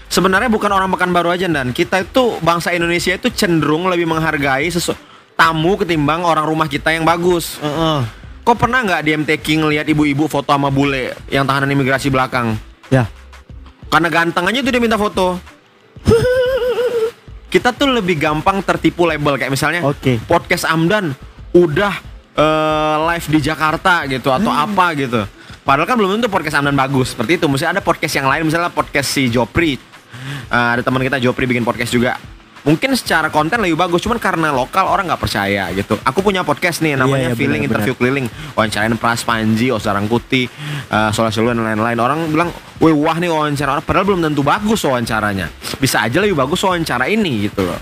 [0.06, 4.96] Sebenarnya bukan orang Pekanbaru aja dan kita itu bangsa Indonesia itu cenderung lebih menghargai sesu
[5.36, 7.60] tamu ketimbang orang rumah kita yang bagus.
[7.60, 8.00] Heeh.
[8.46, 12.56] Kok pernah nggak di MTQ ngelihat ibu-ibu foto sama bule yang tahanan imigrasi belakang?
[12.88, 13.04] Ya.
[13.92, 15.36] Karena ganteng aja tuh dia minta foto.
[17.52, 20.22] Kita tuh lebih gampang tertipu label kayak misalnya Oke.
[20.24, 21.12] podcast Amdan
[21.52, 21.94] udah
[22.38, 25.26] eh, live di Jakarta gitu atau apa gitu.
[25.66, 27.50] Padahal kan belum tentu podcast Amdan bagus seperti itu.
[27.50, 29.74] Mesti ada podcast yang lain misalnya podcast si Jopri.
[30.46, 32.14] Eh, ada teman kita Jopri bikin podcast juga.
[32.62, 35.98] Mungkin secara konten lebih bagus, cuman karena lokal orang nggak percaya gitu.
[36.02, 38.26] Aku punya podcast nih namanya Iya, iya, Feeling benar, Interview Keliling,
[38.58, 40.50] wawancarain Pras Panji, Osarang Kuti,
[40.90, 41.98] uh, Solah Siluan dan lain-lain.
[41.98, 42.50] Orang bilang,
[42.82, 45.46] "Wih, wah nih wawancara orang." Padahal belum tentu bagus wawancaranya.
[45.78, 47.78] Bisa aja lebih bagus wawancara ini gitu loh.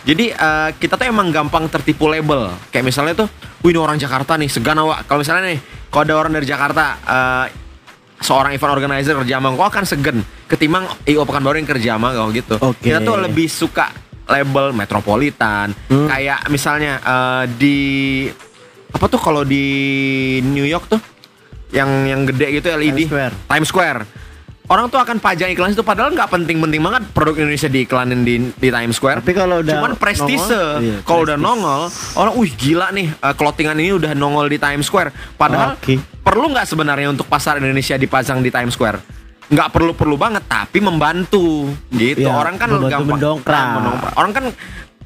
[0.00, 2.54] Jadi eh, kita tuh emang gampang tertipu label.
[2.72, 3.28] Kayak misalnya tuh,
[3.60, 5.04] wih ini orang Jakarta nih, segan awak.
[5.04, 7.46] Kalau misalnya nih, kalau ada orang dari Jakarta, eh,
[8.22, 12.30] seorang event organizer kerja sama kau akan segen ketimbang IO Pekanbaru yang kerja sama kau
[12.30, 12.56] gitu.
[12.62, 12.88] Oke.
[12.88, 13.90] Kita tuh lebih suka
[14.30, 15.74] label metropolitan.
[15.90, 16.06] Hmm.
[16.06, 17.78] Kayak misalnya eh, di
[18.90, 19.66] apa tuh kalau di
[20.42, 21.00] New York tuh
[21.70, 23.34] yang yang gede gitu LED Times Square.
[23.46, 24.00] Times Square.
[24.70, 28.68] Orang tuh akan pajang iklan itu padahal nggak penting-penting banget produk Indonesia diiklanin di di
[28.70, 29.18] Times Square.
[29.18, 30.46] Tapi kalau udah cuman prestise.
[30.78, 34.86] iya, kalau udah nongol, orang wih gila nih uh, clothingan ini udah nongol di Times
[34.86, 35.10] Square.
[35.34, 35.98] Padahal Oke.
[36.22, 39.02] perlu nggak sebenarnya untuk pasar Indonesia dipasang di Times Square?
[39.50, 42.30] Nggak perlu-perlu banget, tapi membantu gitu.
[42.30, 43.50] Iya, orang kan gampang mendongkrak.
[43.50, 44.12] Nah, mendongkrak.
[44.14, 44.44] Orang kan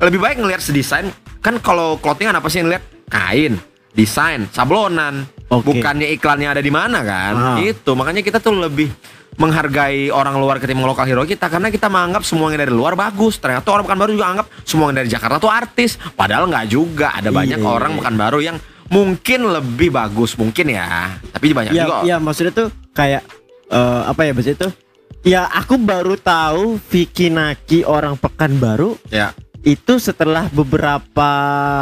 [0.04, 1.08] lebih baik ngelihat sedesain.
[1.40, 3.56] Kan kalau clothingan apa sih yang lihat kain,
[3.94, 5.24] desain, sablonan.
[5.48, 5.70] Oke.
[5.70, 7.34] Bukannya iklannya ada di mana kan?
[7.34, 7.56] Ah.
[7.62, 8.90] Itu makanya kita tuh lebih
[9.34, 13.38] menghargai orang luar ketimbang lokal hero kita karena kita menganggap semua yang dari luar bagus.
[13.38, 15.98] Ternyata orang Pekanbaru juga anggap semua yang dari Jakarta tuh artis.
[16.14, 17.14] Padahal nggak juga.
[17.14, 17.66] Ada banyak Iya.
[17.66, 18.56] orang Pekanbaru yang
[18.90, 21.18] mungkin lebih bagus mungkin ya.
[21.34, 21.96] Tapi banyak ya, juga.
[22.06, 23.22] ya maksudnya tuh kayak
[23.70, 24.72] eh, apa ya maksudnya tuh
[25.24, 29.34] ya aku baru tahu Vicky Naki orang Pekanbaru Ya.
[29.64, 31.30] Itu setelah beberapa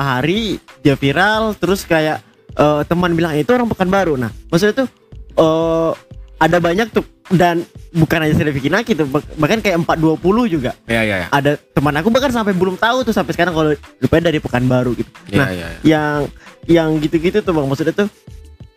[0.00, 4.88] hari dia viral terus kayak eh, teman bilang itu orang Pekanbaru nah maksudnya tuh
[5.34, 5.90] eh,
[6.38, 10.18] ada banyak tuh dan bukan aja saya Vicky Naki tuh bah- bahkan kayak 420
[10.48, 11.28] juga Ya ya ya.
[11.30, 15.10] ada teman aku bahkan sampai belum tahu tuh sampai sekarang kalau rupanya dari Pekanbaru gitu
[15.26, 15.78] Ya, nah ya, ya.
[15.82, 16.18] yang
[16.66, 18.08] yang gitu-gitu tuh bang maksudnya tuh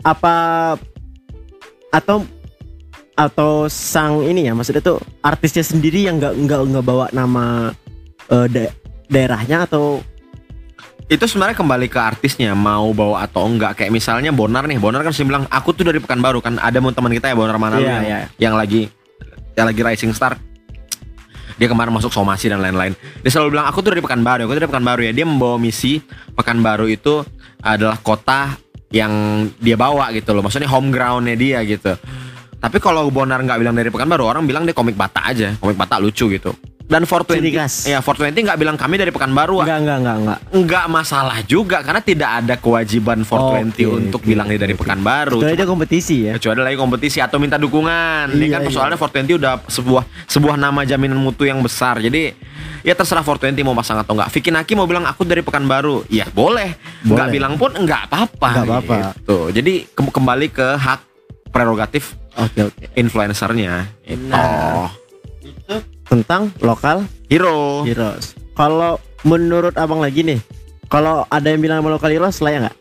[0.02, 0.34] apa
[1.89, 2.26] atau
[3.15, 7.72] atau sang ini ya maksudnya tuh artisnya sendiri yang nggak nggak nggak bawa nama
[8.28, 8.74] eh, da-
[9.10, 10.02] daerahnya atau
[11.06, 13.78] Itu sebenarnya kembali ke artisnya mau bawa atau enggak.
[13.78, 14.82] Kayak misalnya Bonar nih.
[14.82, 16.58] Bonar kan sih bilang aku tuh dari Pekanbaru kan.
[16.58, 18.20] Ada teman kita ya Bonar Manalu Iya, yang, iya.
[18.41, 18.89] yang lagi
[19.54, 20.41] yang lagi rising star.
[21.62, 22.98] Dia kemarin masuk somasi dan lain-lain.
[23.22, 25.13] Dia selalu bilang aku tuh dari Pekanbaru, aku tuh dari Pekanbaru ya.
[25.13, 26.02] Dia membawa misi
[26.34, 27.22] Pekanbaru itu
[27.62, 28.58] adalah kota
[28.89, 30.41] yang dia bawa gitu loh.
[30.41, 31.94] Maksudnya home groundnya dia gitu.
[32.58, 35.54] Tapi kalau Bonar nggak bilang dari Pekanbaru, orang bilang dia komik bata aja.
[35.62, 36.50] Komik bata lucu gitu.
[36.86, 37.74] Dan 420 Ciri khas.
[37.84, 39.58] ya 420 nggak bilang kami dari Pekanbaru.
[39.60, 44.28] enggak enggak enggak enggak Nggak masalah juga karena tidak ada kewajiban 420 Oke, untuk oke,
[44.28, 44.82] bilang dia dari oke.
[44.82, 45.38] Pekanbaru.
[45.39, 48.30] Kecuali dia kompetisi ya kecuali lagi kompetisi atau minta dukungan.
[48.30, 48.67] Ini Iya, kan iya.
[48.69, 51.98] persoalannya 420 udah sebuah sebuah nama jaminan mutu yang besar.
[51.98, 52.38] Jadi
[52.82, 54.30] ya terserah 420 mau pasang atau enggak.
[54.30, 56.06] Vicky Naki mau bilang aku dari Pekanbaru.
[56.08, 56.78] Ya boleh.
[57.02, 57.34] Enggak Boleh.
[57.34, 58.50] bilang pun enggak apa-apa.
[58.54, 58.95] Nggak apa-apa.
[59.17, 59.38] Gitu.
[59.52, 61.00] Jadi ke- kembali ke hak
[61.50, 63.89] prerogatif oke oke influencernya.
[64.04, 64.28] Itu.
[64.28, 64.93] Nah.
[65.41, 65.76] itu
[66.08, 67.84] tentang lokal Hero.
[67.84, 70.39] heroes kalau menurut abang lagi nih
[70.89, 72.78] kalau ada yang bilang lokal heroes layak nggak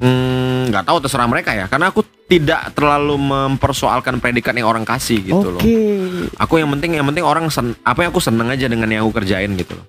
[0.00, 1.68] Hmm, nggak tahu terserah mereka ya.
[1.68, 5.60] Karena aku tidak terlalu mempersoalkan predikat yang orang kasih gitu loh.
[5.60, 5.76] oke
[6.40, 9.20] Aku yang penting yang penting orang sen, apa yang aku seneng aja dengan yang aku
[9.20, 9.86] kerjain gitu loh.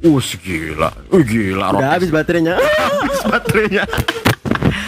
[0.00, 0.88] Uh, gila.
[1.12, 1.76] Uh, gila.
[1.76, 2.56] udah habis baterainya
[3.04, 3.84] habis baterainya.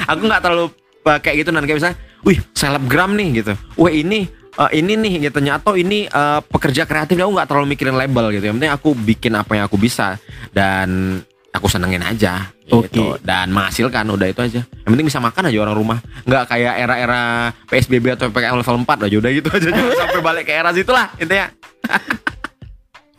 [0.08, 0.66] aku nggak terlalu
[1.04, 3.52] uh, kayak gitu dan kayak misalnya, wih, selebgram nih gitu.
[3.76, 5.38] Wah, ini uh, ini nih gitu.
[5.48, 7.16] Atau ini uh, pekerja kreatif.
[7.20, 8.44] Aku nggak terlalu mikirin label gitu.
[8.50, 10.18] Yang penting aku bikin apa yang aku bisa.
[10.52, 11.20] Dan
[11.52, 13.12] aku senengin aja gitu.
[13.12, 13.20] Oke.
[13.20, 14.60] dan menghasilkan udah itu aja.
[14.64, 15.98] Yang penting bisa makan aja orang rumah.
[16.24, 17.22] Nggak kayak era-era
[17.68, 19.16] PSBB atau PPKM level 4 aja.
[19.20, 19.68] Udah gitu aja.
[20.00, 21.52] Sampai balik ke era situ lah intinya.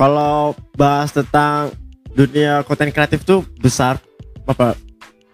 [0.01, 1.69] Kalau bahas tentang
[2.17, 4.01] dunia konten kreatif tuh besar
[4.49, 4.73] apa?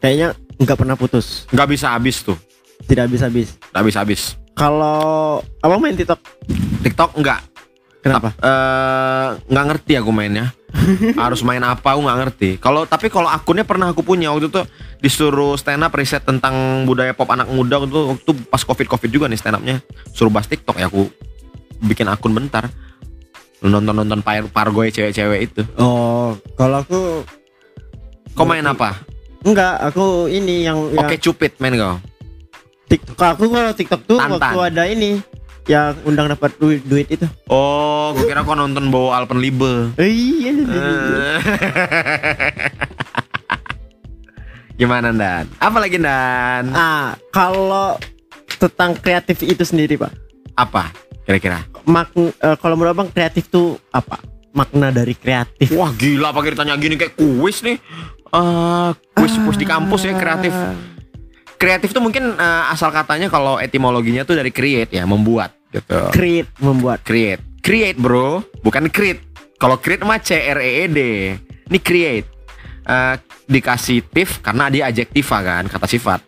[0.03, 2.35] Kayaknya nggak pernah putus, nggak bisa habis tuh.
[2.83, 3.55] Tidak habis-habis.
[3.71, 6.19] nggak bisa habis Kalau abang main TikTok,
[6.84, 7.15] TikTok?
[7.15, 7.39] Nggak
[8.04, 8.36] kenapa?
[8.43, 10.52] eh nggak ngerti aku mainnya.
[11.24, 12.50] Harus main apa aku nggak ngerti.
[12.60, 14.36] Kalau tapi kalau akunnya pernah aku punya.
[14.36, 14.62] Waktu itu
[15.00, 17.80] disuruh stand up riset tentang budaya pop anak muda.
[17.80, 19.80] Waktu itu, waktu pas covid covid juga nih stand upnya
[20.12, 21.08] suruh bahas tiktok ya aku
[21.88, 22.67] bikin akun bentar.
[23.63, 25.63] Nonton nonton par pargoy cewek-cewek itu.
[25.80, 27.24] Oh, kalau aku
[28.36, 29.08] kau main apa?
[29.39, 31.95] Enggak, aku ini yang, yang oke cupid main kau
[32.89, 33.15] TikTok.
[33.15, 34.36] Aku kalau TikTok tuh Tantan.
[34.36, 35.10] waktu ada ini
[35.65, 37.23] yang undang dapat duit, duit itu.
[37.47, 40.54] oh gue kira kau nonton bawa Alpenliebe Eh, Iya.
[44.75, 45.43] Gimana Dan?
[45.58, 46.71] Apa lagi Dan?
[46.71, 47.99] Ah, kalau
[48.58, 50.10] tentang kreatif itu sendiri, Pak.
[50.56, 50.89] Apa
[51.23, 51.62] kira-kira?
[51.86, 54.17] Mak eh, kalau menurut Abang kreatif tuh apa?
[54.49, 55.69] Makna dari kreatif.
[55.71, 57.78] Wah gila pakai ditanya gini kayak kuis nih.
[58.30, 60.52] Eh kuis kuis di kampus ya kreatif.
[61.60, 66.10] Kreatif tuh mungkin eh, asal katanya kalau etimologinya tuh dari create ya, membuat gitu.
[66.15, 67.04] Create membuat.
[67.04, 67.43] Create.
[67.60, 69.19] Create, Bro, bukan create.
[69.60, 71.00] Kalau create mah C R E E D.
[71.67, 72.28] Ini create.
[72.88, 73.15] Eh
[73.50, 76.22] dikasih tif karena dia adjektiva kan, kata sifat.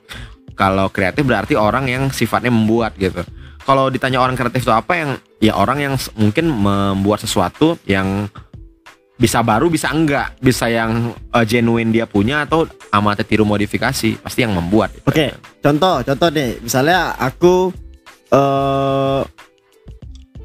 [0.58, 3.24] Kalau kreatif berarti orang yang sifatnya membuat gitu.
[3.62, 8.26] Kalau ditanya orang kreatif itu apa yang ya orang yang mungkin membuat sesuatu yang
[9.22, 14.40] bisa baru bisa enggak, bisa yang eh, genuine dia punya atau amati tiru modifikasi, pasti
[14.42, 14.98] yang membuat.
[15.06, 16.58] Oke, contoh, contoh deh.
[16.58, 17.70] Misalnya aku
[18.34, 19.22] eh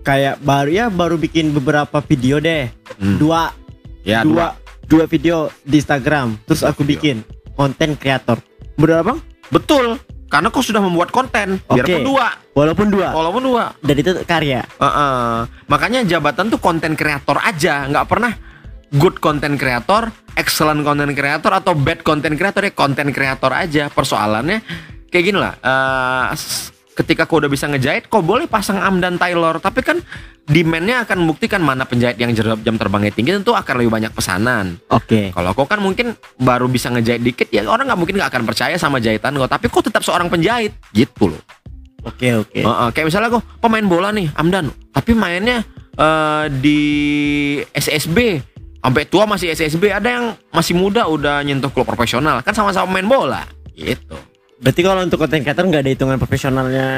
[0.05, 2.69] kayak baru ya baru bikin beberapa video deh.
[3.01, 3.17] Hmm.
[3.17, 3.49] Dua,
[4.07, 4.55] Ya, dua,
[4.87, 6.39] dua video di Instagram.
[6.47, 6.93] Terus Dua aku video.
[6.95, 7.17] bikin
[7.59, 8.39] konten kreator.
[8.79, 9.19] Bener Bang?
[9.51, 9.99] Betul.
[10.27, 12.07] Karena kau sudah membuat konten, biarpun Oke.
[12.07, 13.15] dua, Walaupun dua.
[13.15, 13.65] walaupun dua.
[13.79, 14.63] Dan itu karya.
[14.63, 15.47] Heeh.
[15.67, 18.35] Makanya jabatan tuh konten kreator aja, nggak pernah
[18.93, 23.91] good konten kreator, excellent konten kreator atau bad konten kreator ya konten kreator aja.
[23.91, 24.63] Persoalannya
[25.09, 25.55] kayak gini lah.
[26.33, 30.01] s- ketika kau udah bisa ngejahit, kau boleh pasang am dan tailor, tapi kan
[30.49, 34.81] demandnya akan membuktikan mana penjahit yang jam jam terbangnya tinggi tentu akan lebih banyak pesanan.
[34.89, 35.29] Oke.
[35.29, 38.77] Kalau kau kan mungkin baru bisa ngejahit dikit ya orang nggak mungkin nggak akan percaya
[38.77, 41.43] sama jahitan kau, tapi kau tetap seorang penjahit gitu loh.
[42.01, 42.63] Oke, oke.
[42.63, 46.81] Heeh, kayak misalnya gue pemain bola nih, Amdan, tapi mainnya eh, di
[47.69, 48.41] SSB
[48.87, 53.11] sampai tua masih SSB, ada yang masih muda udah nyentuh klub profesional, kan sama-sama main
[53.11, 53.43] bola.
[53.75, 54.15] Gitu.
[54.63, 56.89] Berarti kalau untuk konten kreator nggak ada hitungan profesionalnya.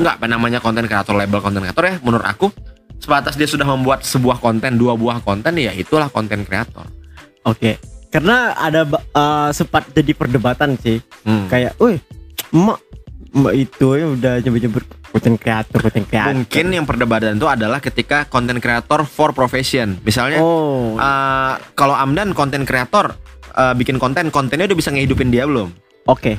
[0.00, 2.48] Enggak apa namanya konten kreator label konten kreator ya menurut aku
[2.98, 6.88] sebatas dia sudah membuat sebuah konten, dua buah konten ya itulah konten kreator.
[7.44, 7.76] Oke.
[8.08, 10.98] Karena ada eh, sempat jadi perdebatan sih.
[11.22, 11.52] Hmm.
[11.52, 12.00] Kayak, "Wih,
[12.50, 12.80] emak
[13.36, 14.84] emak itu ya udah nyebut-nyebut
[15.16, 19.96] konten kreator, konten kreator." Mungkin yang perdebatan itu adalah ketika konten kreator for profession.
[20.02, 20.94] Misalnya Oh.
[20.94, 23.16] eh, kalau Amdan konten kreator
[23.50, 25.72] eh, bikin konten, kontennya udah bisa ngehidupin dia belum?
[26.06, 26.36] Oke.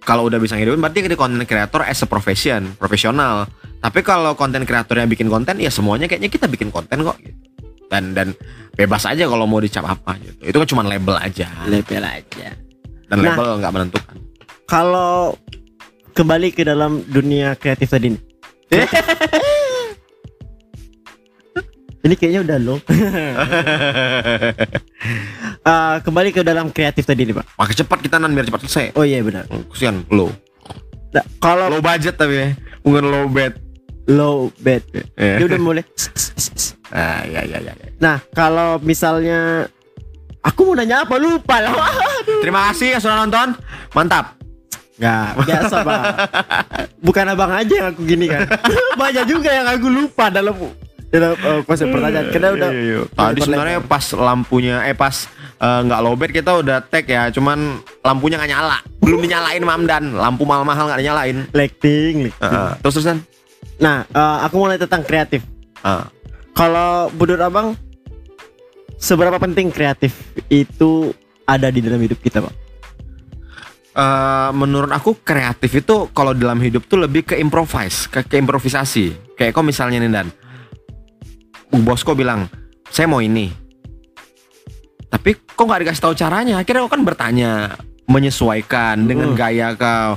[0.00, 3.44] kalau udah bisa ngidupin berarti jadi konten kreator as a profession, profesional.
[3.78, 7.36] Tapi kalau konten kreator yang bikin konten ya semuanya kayaknya kita bikin konten kok gitu.
[7.86, 8.32] Dan dan
[8.72, 10.40] bebas aja kalau mau dicap apa gitu.
[10.42, 11.52] Itu kan cuma label aja.
[11.66, 12.48] Level aja.
[13.06, 13.24] Dan Nah.
[13.28, 14.16] label nggak menentukan.
[14.64, 15.36] Kalau
[16.20, 18.20] kembali ke dalam dunia kreatif tadi nih.
[22.00, 22.78] Ini kayaknya udah low.
[25.60, 27.60] Eh, kembali ke dalam kreatif tadi nih, Pak.
[27.60, 28.86] Maka cepat kita nan biar cepat selesai.
[28.96, 29.44] Oh iya benar.
[29.52, 30.32] Hmm, Kesian low.
[31.12, 32.48] Nah, kalau Low budget tapi ya.
[32.80, 33.52] Bukan low bed.
[34.08, 34.80] low bed.
[35.16, 35.84] Dia udah mulai.
[36.88, 37.86] Ah, ya, ya, ya, ya.
[38.00, 39.68] Nah, kalau misalnya
[40.40, 41.76] aku mau nanya apa lupa lah.
[42.40, 43.60] Terima kasih yang sudah nonton.
[43.92, 44.39] Mantap.
[45.00, 46.04] Nggak, biasa bang.
[47.08, 48.44] Bukan abang aja yang aku gini kan.
[49.00, 50.52] Banyak juga yang aku lupa dalam
[51.08, 52.28] dalam eh, konsep pertanyaan.
[52.28, 52.68] Karena udah.
[52.68, 53.00] Iya, iya.
[53.08, 55.24] Tadi sebenarnya pas lampunya eh pas
[55.56, 58.78] eh, nggak lowbat kita udah tag ya, cuman lampunya nggak nyala.
[59.00, 60.04] Belum dinyalain Mamdan.
[60.20, 61.36] Lampu mahal-mahal nggak dinyalain.
[61.56, 62.44] lighting, lighting.
[62.44, 62.70] Heeh.
[62.84, 63.18] Terus terusan.
[63.80, 65.40] Nah, eh, aku mulai tentang kreatif.
[65.80, 66.12] Ah.
[66.52, 67.68] Kalau menurut abang,
[69.00, 70.12] seberapa penting kreatif
[70.52, 71.16] itu
[71.48, 72.59] ada di dalam hidup kita, bang?
[74.00, 79.36] Eh, menurut aku kreatif itu kalau dalam hidup tuh lebih ke improvise, ke, ke improvisasi.
[79.36, 80.26] Kayak kok misalnya nih Dan,
[81.84, 82.48] bosku bilang
[82.88, 83.52] saya mau ini,
[85.12, 86.56] tapi kok nggak dikasih tahu caranya.
[86.64, 87.76] Akhirnya kau kan bertanya,
[88.08, 89.36] menyesuaikan dengan Hmm.
[89.36, 90.16] gaya kau.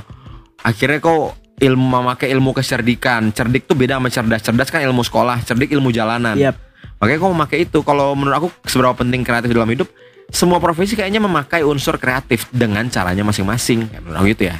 [0.64, 3.36] Akhirnya kau ilmu memakai ilmu kecerdikan.
[3.36, 4.40] Cerdik tuh beda sama cerdas.
[4.40, 6.40] Cerdas kan ilmu sekolah, cerdik ilmu jalanan.
[6.40, 6.56] Yap.
[7.04, 7.84] Makanya kau memakai itu.
[7.84, 9.92] Kalau menurut aku seberapa penting kreatif dalam hidup,
[10.32, 13.88] semua profesi kayaknya memakai unsur kreatif dengan caranya masing-masing.
[13.88, 14.56] Kayak menurut aku gitu ya.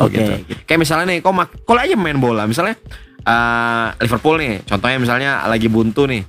[0.00, 0.32] Oh, Oke, gitu.
[0.48, 0.60] gitu.
[0.64, 2.80] Kayak misalnya nih, mak- kalau aja main bola, misalnya
[3.22, 6.24] eh, Liverpool nih, contohnya misalnya lagi buntu nih,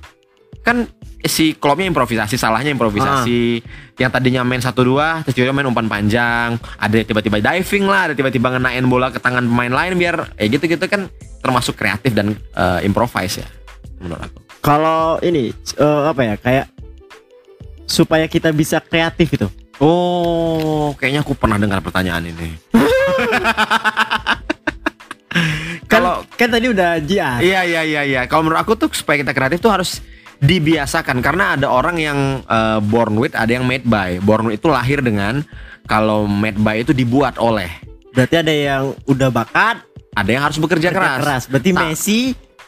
[0.60, 0.84] kan
[1.24, 3.64] si klubnya improvisasi, salahnya improvisasi.
[3.96, 8.14] Yang tadinya main satu dua, terus tiba-tiba main umpan panjang, ada tiba-tiba diving lah, ada
[8.18, 11.06] tiba-tiba ngenain bola ke tangan pemain lain biar, eh gitu-gitu kan
[11.40, 13.48] termasuk kreatif dan eh, improvise ya,
[14.02, 14.38] menurut aku.
[14.60, 16.73] Kalau ini eh, apa ya kayak
[17.84, 19.48] supaya kita bisa kreatif itu.
[19.82, 22.48] Oh, kayaknya aku pernah dengar pertanyaan ini.
[25.84, 27.42] Kan, Kalau kan tadi udah JR.
[27.42, 28.22] Iya iya iya iya.
[28.30, 29.98] Kalau menurut aku tuh supaya kita kreatif tuh harus
[30.38, 34.22] dibiasakan karena ada orang yang eh, born with, ada yang made by.
[34.22, 35.42] Born with itu lahir dengan
[35.90, 37.66] kalau made by itu dibuat oleh.
[38.14, 39.82] Berarti ada yang udah bakat,
[40.14, 41.50] Ada yang harus bekerja kerja keras.
[41.50, 42.20] Berarti Ta- Messi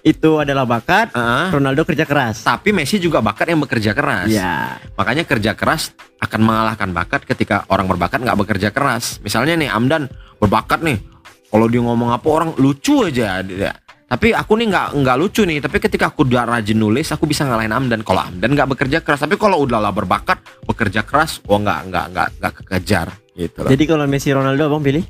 [0.07, 1.51] itu adalah bakat, Heeh.
[1.51, 2.47] Ronaldo kerja keras.
[2.47, 4.31] tapi Messi juga bakat yang bekerja keras.
[4.31, 4.79] Iya.
[4.95, 5.91] Makanya kerja keras
[6.23, 9.19] akan mengalahkan bakat ketika orang berbakat nggak bekerja keras.
[9.27, 10.07] Misalnya nih Amdan
[10.39, 11.03] berbakat nih,
[11.51, 13.43] kalau dia ngomong apa orang lucu aja.
[13.43, 13.75] Dia.
[14.07, 15.59] Tapi aku nih nggak nggak lucu nih.
[15.59, 18.07] Tapi ketika aku udah rajin nulis, aku bisa ngalahin Amdan.
[18.07, 22.29] Kalau Amdan nggak bekerja keras, tapi kalau udahlah berbakat, bekerja keras, oh nggak nggak nggak
[22.39, 23.71] nggak kekejar gitu loh.
[23.75, 25.03] Jadi kalau Messi Ronaldo abang pilih?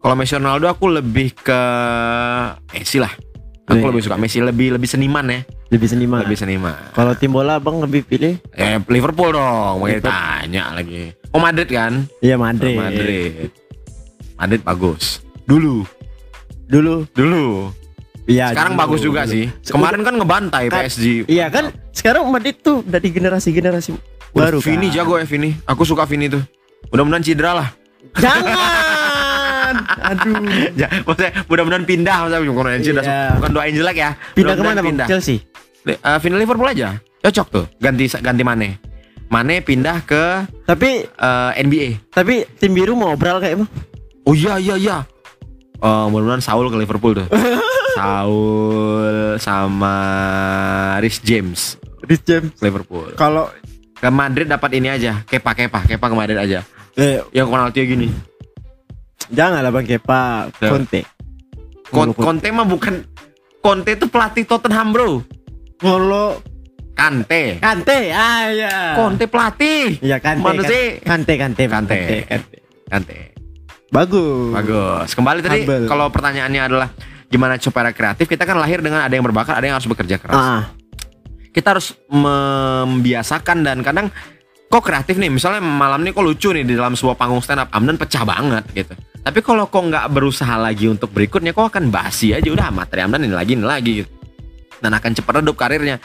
[0.00, 1.60] Kalau Messi Ronaldo aku lebih ke
[2.72, 3.12] Messi lah.
[3.70, 3.88] Aku Wih.
[3.88, 6.18] lebih suka Messi lebih lebih seniman ya, Lebih seniman.
[6.20, 6.74] lebih seniman.
[6.90, 8.42] Kalau tim bola abang lebih pilih?
[8.50, 11.14] Eh Liverpool dong, mau tanya lagi.
[11.30, 12.02] Oh Madrid kan?
[12.18, 12.74] Iya Madrid.
[12.74, 13.54] Madrid.
[14.34, 15.22] Madrid bagus.
[15.44, 15.86] Dulu,
[16.66, 17.06] Dulu.
[17.10, 17.70] dulu.
[18.26, 18.50] Iya.
[18.50, 19.32] Sekarang dulu, bagus juga dulu.
[19.32, 19.44] sih.
[19.64, 21.26] Kemarin kan ngebantai Kan- PSG.
[21.26, 23.90] Iya kan sekarang Madrid tuh dari generasi-generasi
[24.30, 24.94] baru Baru Vini kan.
[24.98, 25.50] jago ya Vini.
[25.64, 26.42] Aku suka Vini tuh.
[26.90, 27.68] Mudah-mudahan cedera lah.
[28.16, 28.50] Jangan.
[29.78, 30.34] Aduh.
[30.80, 33.02] Ya, maksudnya mudah-mudahan pindah maksudnya bukan cedera.
[33.02, 33.20] Iya.
[33.36, 34.10] Bukan doain jelek ya.
[34.32, 34.86] Pindah ke mana bang?
[34.92, 35.06] Pindah.
[35.06, 35.36] Chelsea.
[35.84, 36.96] Eh, Vini Liverpool aja.
[37.20, 37.64] Cocok tuh.
[37.78, 38.68] Ganti ganti Mane.
[39.30, 42.10] Mane pindah ke Tapi eh, NBA.
[42.10, 43.70] tapi tim biru mau obral kayak bang?
[44.24, 44.96] Oh iya iya iya.
[45.80, 47.26] Oh, mudah-mudahan Saul ke Liverpool tuh.
[47.98, 49.94] Saul sama
[50.98, 52.52] Rhys James Rich James.
[52.58, 53.12] Liverpool.
[53.14, 53.50] Kalau
[53.92, 56.64] Ke Madrid dapat ini aja, Kepa Kepa, Kepa ke Madrid aja.
[56.94, 58.08] eh, Yang penalti gini.
[59.30, 60.20] Jangan lah bang Kepa
[60.58, 60.68] Ya.
[60.70, 61.00] Conte.
[61.90, 63.02] Kon- Conte mah bukan
[63.60, 65.10] Conte itu pelatih Tottenham, Bro.
[65.80, 66.38] Kalau
[66.92, 67.56] Kante.
[67.58, 68.94] Kante, ah ya.
[68.94, 69.96] Conte pelatih.
[70.00, 70.44] Iya Kante.
[70.44, 71.00] Mana sih?
[71.00, 71.64] Kante, Kante.
[71.64, 71.96] Kante.
[72.28, 72.56] Kante.
[72.88, 73.16] Kante.
[73.90, 74.52] Bagus.
[74.54, 75.08] Bagus.
[75.16, 76.88] Kembali tadi kalau pertanyaannya adalah
[77.30, 80.34] gimana supaya kreatif, kita kan lahir dengan ada yang berbakat, ada yang harus bekerja keras.
[80.36, 80.62] Ah,
[81.50, 84.10] kita harus membiasakan dan kadang
[84.70, 85.26] kok kreatif nih?
[85.26, 88.64] Misalnya malam nih kok lucu nih di dalam sebuah panggung stand up Amdan pecah banget
[88.70, 88.94] gitu.
[89.20, 92.46] Tapi kalau kok nggak berusaha lagi untuk berikutnya kok akan basi aja.
[92.46, 94.10] Udah materi Amdan ini lagi ini lagi gitu.
[94.78, 95.98] Dan akan cepat redup karirnya.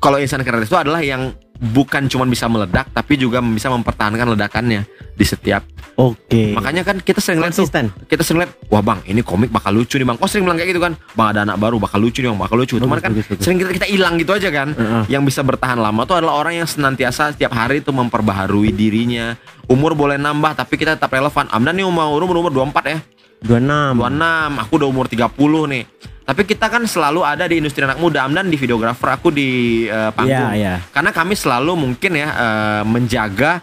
[0.00, 1.30] Kalau insan kreatif itu adalah yang
[1.62, 4.82] bukan cuma bisa meledak tapi juga bisa mempertahankan ledakannya
[5.14, 5.62] di setiap
[5.94, 6.58] oke.
[6.58, 7.70] makanya kan kita sering lihat tuh
[8.10, 10.16] kita sering lihat wah bang ini komik bakal lucu nih bang.
[10.18, 12.56] Kok sering bilang kayak gitu kan bang ada anak baru bakal lucu nih bang bakal
[12.58, 12.74] lucu.
[12.82, 15.02] Cuman kan sering kita kita hilang gitu aja kan Heeh.
[15.12, 19.38] yang bisa bertahan lama tuh adalah orang yang senantiasa setiap hari itu memperbaharui dirinya.
[19.70, 21.46] Umur boleh nambah tapi kita tetap relevan.
[21.52, 22.98] Amdan nih umur umur umur 24 ya
[23.42, 23.98] 26.
[23.98, 25.28] 26 aku udah umur 30
[25.74, 25.84] nih
[26.22, 29.50] tapi kita kan selalu ada di industri anak muda Amdan di videografer aku di
[29.90, 30.86] eh, panggung Iya, iya.
[30.94, 33.58] karena kami selalu mungkin ya eh, menjaga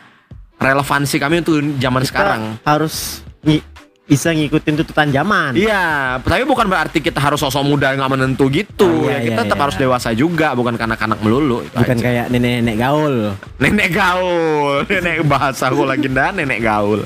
[0.59, 3.63] relevansi kami untuk zaman Kita sekarang harus ngi-
[4.09, 5.53] bisa ngikutin tuntutan zaman.
[5.53, 8.89] Iya, tapi bukan berarti kita harus sosok muda nggak menentu gitu.
[8.89, 9.63] Oh, iya, ya, kita iya, tetap iya.
[9.69, 11.61] harus dewasa juga, bukan kanak-kanak melulu.
[11.69, 12.03] Bukan aja.
[12.09, 13.37] kayak nenek-nenek gaul.
[13.61, 17.05] nenek gaul, nenek bahasa aku lagi dah nenek gaul.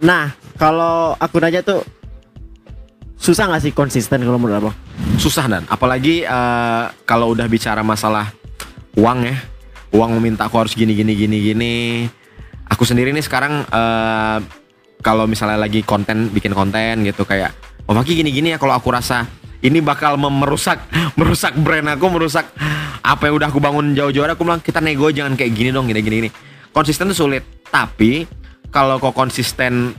[0.00, 1.80] Nah, kalau aku nanya tuh
[3.22, 4.76] susah nggak sih konsisten kalau menurut abang?
[5.16, 5.62] Susah dan.
[5.70, 8.34] Apalagi eh, kalau udah bicara masalah
[8.98, 9.36] uang ya,
[9.94, 11.74] uang meminta aku harus gini gini gini gini.
[12.66, 14.38] Aku sendiri nih sekarang eh,
[15.02, 17.54] kalau misalnya lagi konten bikin konten gitu kayak,
[17.86, 19.26] oh Maki gini gini ya kalau aku rasa
[19.62, 20.82] ini bakal merusak
[21.18, 22.50] merusak brand aku merusak
[23.02, 24.26] apa yang udah aku bangun jauh-jauh.
[24.34, 26.30] Aku bilang kita nego jangan kayak gini dong gini gini gini.
[26.74, 27.46] Konsisten tuh sulit.
[27.70, 28.26] Tapi
[28.72, 29.94] kalau kok konsisten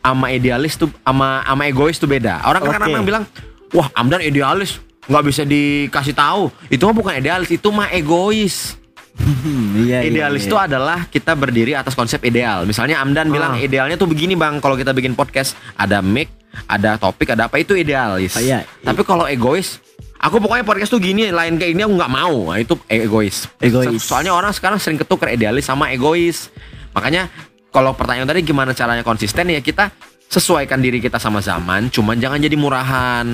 [0.00, 2.88] sama idealis tuh sama sama egois tuh beda orang kan Oke.
[2.88, 3.24] kadang bilang
[3.70, 8.80] wah Amdan idealis nggak bisa dikasih tahu itu mah bukan idealis itu mah egois
[9.76, 12.64] iya, idealis itu adalah kita berdiri atas konsep ideal.
[12.64, 13.32] Misalnya Amdan Ah.
[13.32, 16.30] bilang idealnya tuh begini bang, kalau kita bikin podcast ada mic,
[16.64, 18.38] ada topik, ada apa itu idealis.
[18.38, 18.58] Ah, iya.
[18.80, 19.82] Tapi kalau egois,
[20.16, 22.54] aku pokoknya podcast tuh gini, lain kayak ini aku nggak mau.
[22.54, 23.50] Nah, itu egois.
[23.60, 23.92] Egois.
[24.00, 26.48] So- soalnya orang sekarang sering ketukar idealis sama egois.
[26.96, 27.28] Makanya
[27.70, 29.90] kalau pertanyaan tadi gimana caranya konsisten ya kita
[30.30, 33.26] sesuaikan diri kita sama zaman, cuman jangan jadi murahan.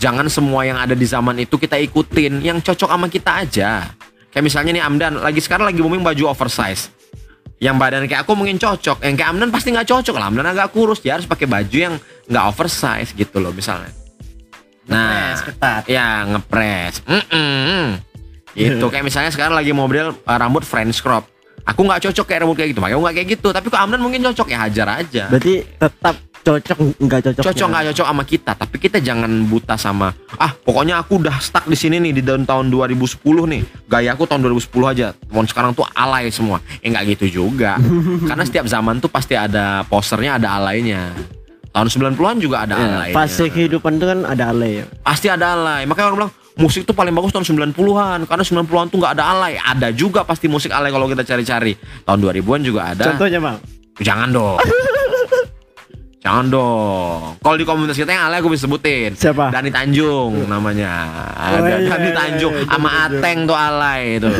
[0.00, 3.84] Jangan semua yang ada di zaman itu kita ikutin, yang cocok sama kita aja.
[4.32, 6.88] Kayak misalnya nih Amdan, lagi sekarang lagi booming baju oversize.
[7.60, 10.72] yang badan kayak aku mungkin cocok yang kayak Amdan pasti nggak cocok lah Amdan agak
[10.72, 13.92] kurus dia harus pakai baju yang nggak oversize gitu loh misalnya
[14.88, 15.82] nah Ngepres, ketat.
[15.84, 18.00] ya ngepres Mm-mm.
[18.56, 21.28] itu kayak misalnya sekarang lagi model uh, rambut French crop
[21.70, 22.80] aku nggak cocok kayak rambut kayak gitu.
[22.80, 23.48] Makanya aku nggak kayak gitu.
[23.50, 24.46] Tapi kok Amdan mungkin cocok?
[24.46, 25.24] Ya hajar aja.
[25.26, 27.42] Berarti tetap cocok nggak cocok?
[27.44, 28.52] cocok nggak cocok sama kita.
[28.54, 32.44] Tapi kita jangan buta sama ah pokoknya aku udah stuck di sini nih di tahun
[32.44, 33.62] tahun 2010 nih.
[33.86, 35.06] Gaya aku tahun 2010 aja.
[35.12, 36.58] Tahun sekarang tuh alay semua.
[36.80, 37.76] Ya nggak gitu juga.
[38.28, 41.12] Karena setiap zaman tuh pasti ada posternya ada alaynya.
[41.70, 43.14] Tahun 90-an juga ada Ya, alaynya.
[43.14, 44.84] fase kehidupan itu kan ada alay ya.
[45.00, 45.86] pasti ada alay.
[45.86, 49.54] Makanya orang bilang musik tuh paling bagus tahun 90-an karena 90-an tuh nggak ada alay
[49.60, 53.56] ada juga pasti musik alay kalau kita cari-cari tahun 2000-an juga ada Contohnya bang?
[54.00, 54.58] Jangan dong.
[56.24, 57.18] Jangan dong.
[57.40, 59.16] Kalau di komunitas kita yang alay aku bisa sebutin.
[59.16, 59.48] Siapa?
[59.48, 61.08] Dani Tanjung namanya.
[61.32, 64.30] Oh, Ada iya, Dani iya, Tanjung iya, sama Dani Ateng tuh alay itu.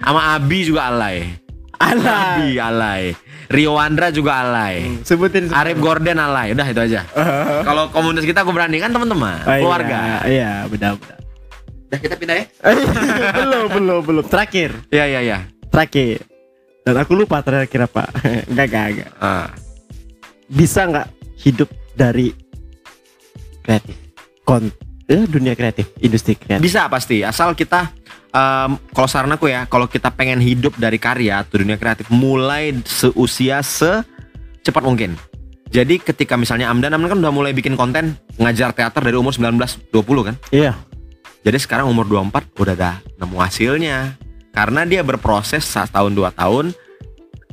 [0.00, 1.28] Sama Abi juga alay.
[1.76, 2.08] Alay.
[2.08, 3.02] Abi alay.
[3.50, 5.02] Rio Wandra juga alay.
[5.02, 5.50] Sebutin.
[5.50, 5.58] sebutin.
[5.58, 6.54] Arif Gordon alay.
[6.54, 7.02] Udah itu aja.
[7.68, 9.98] Kalau komunitas kita aku berani kan teman-teman, Oh, iya, keluarga.
[10.22, 11.18] Iya, benar benar.
[11.90, 12.44] Udah kita pindah ya.
[13.42, 14.24] belum belum belum.
[14.30, 15.38] Terakhir Iya iya iya.
[15.66, 16.22] terakhir.
[16.86, 18.06] Dan aku lupa terakhir apa.
[18.50, 19.10] Enggak enggak enggak.
[19.18, 19.50] Ah.
[20.46, 21.08] Bisa nggak
[21.42, 22.30] hidup dari
[23.66, 23.98] kreatif?
[24.46, 24.70] Kon
[25.10, 26.62] eh, dunia kreatif, industri kreatif.
[26.62, 27.90] Bisa pasti, asal kita
[28.30, 32.74] em, kalau saran aku ya, kalau kita pengen hidup dari karya atau dunia kreatif mulai
[32.86, 35.14] seusia secepat mungkin.
[35.70, 39.54] Jadi ketika misalnya Amdan, Amdan kan udah mulai bikin konten ngajar teater dari umur 19
[39.94, 40.34] 20 kan.
[40.50, 40.74] Iya.
[41.46, 44.18] Jadi sekarang umur 24 udah dah nemu hasilnya.
[44.50, 46.74] Karena dia berproses setahun dua tahun.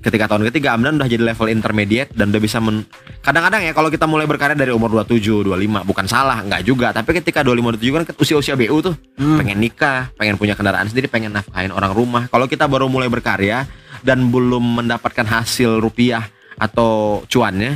[0.08, 2.88] Ketika tahun ketiga Amdan udah jadi level intermediate dan udah bisa men
[3.20, 6.96] kadang-kadang ya kalau kita mulai berkarya dari umur 27, 25 bukan salah, enggak juga.
[6.96, 9.36] Tapi ketika 25 27 kan usia-usia BU tuh Hmm.
[9.36, 12.24] pengen nikah, pengen punya kendaraan sendiri, pengen nafkahin orang rumah.
[12.32, 13.68] Kalau kita baru mulai berkarya
[14.00, 16.24] dan belum mendapatkan hasil rupiah
[16.56, 17.76] atau cuannya,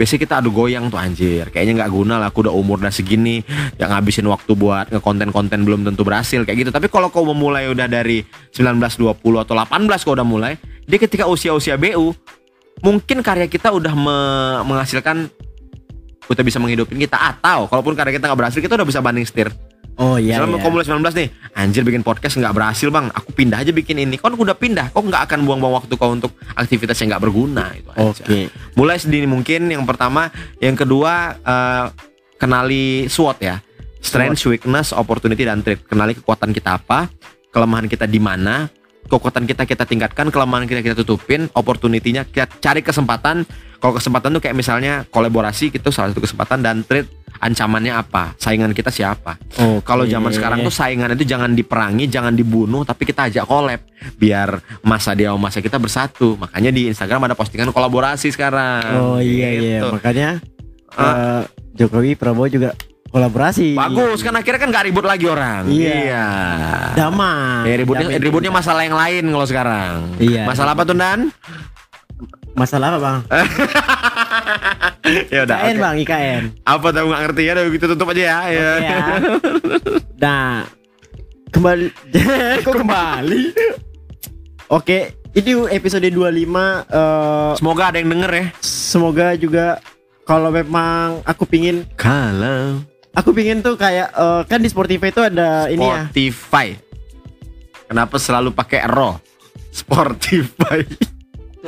[0.00, 1.52] biasanya kita adu goyang tuh anjir.
[1.52, 3.44] Kayaknya nggak guna lah, aku udah umur udah segini,
[3.76, 6.70] yang ngabisin waktu buat ngekonten-konten belum tentu berhasil kayak gitu.
[6.72, 8.24] Tapi kalau kau memulai udah dari
[8.56, 10.56] 19, 20 atau 18 kau udah mulai,
[10.88, 12.16] dia ketika usia-usia BU,
[12.80, 15.28] mungkin karya kita udah me- menghasilkan
[16.24, 19.50] kita bisa menghidupin kita atau kalaupun karya kita nggak berhasil kita udah bisa banding setir
[20.00, 20.40] Oh iya.
[20.40, 20.62] Misalnya iya.
[20.64, 24.16] kamu mulai 19 nih, anjir bikin podcast nggak berhasil bang, aku pindah aja bikin ini.
[24.16, 27.92] Kau udah pindah, kau nggak akan buang-buang waktu kau untuk aktivitas yang nggak berguna itu
[27.92, 28.24] aja.
[28.24, 28.48] Oke.
[28.80, 31.86] Mulai sedini mungkin yang pertama, yang kedua eh,
[32.40, 33.60] kenali SWOT ya,
[34.00, 35.84] strength, weakness, opportunity dan threat.
[35.84, 37.12] Kenali kekuatan kita apa,
[37.52, 38.72] kelemahan kita di mana,
[39.10, 43.42] kekuatan kita kita tingkatkan, kelemahan kita kita tutupin, opportunity-nya kita cari kesempatan.
[43.80, 47.08] Kalau kesempatan tuh kayak misalnya kolaborasi gitu salah satu kesempatan dan threat
[47.40, 49.40] ancamannya apa, saingan kita siapa.
[49.56, 53.80] Oh, Kalau zaman sekarang tuh saingan itu jangan diperangi, jangan dibunuh, tapi kita ajak collab
[54.20, 56.36] biar masa dia masa kita bersatu.
[56.36, 58.84] Makanya di Instagram ada postingan kolaborasi sekarang.
[59.00, 59.80] Oh iya iya.
[59.80, 59.96] Gitu.
[59.96, 60.28] Makanya
[60.90, 61.40] Ah.
[61.40, 61.42] eh,
[61.80, 62.76] Jokowi Prabowo juga
[63.10, 63.74] kolaborasi.
[63.74, 65.66] Bagus kan akhirnya kan gak ribut lagi orang.
[65.66, 66.26] Iya.
[66.94, 67.66] Damai.
[67.66, 69.94] Ya, ributnya Damai ributnya masalah yang lain kalau sekarang.
[70.22, 70.46] Iya.
[70.46, 71.30] Masalah apa tuh Dan?
[72.50, 73.18] masalah apa bang?
[75.32, 75.58] ya udah.
[75.64, 75.80] IKN oke.
[75.80, 76.42] bang IKN.
[76.66, 77.52] Apa tahu nggak ngerti ya?
[77.56, 78.38] Udah gitu tutup aja ya.
[78.50, 78.68] ya.
[78.76, 79.06] Oke ya.
[80.20, 80.52] Nah
[81.50, 81.86] kembali.
[82.66, 83.42] Kok kembali?
[84.70, 84.98] Oke,
[85.34, 88.44] ini episode 25 eh, Semoga ada yang denger ya.
[88.62, 89.82] semoga juga
[90.22, 95.66] kalau memang aku pingin Kalau aku pingin tuh kayak eh, kan di Spotify itu ada
[95.66, 96.06] ini ya.
[96.06, 96.74] Spotify.
[97.90, 99.18] Kenapa selalu pakai ro?
[99.74, 100.86] Spotify.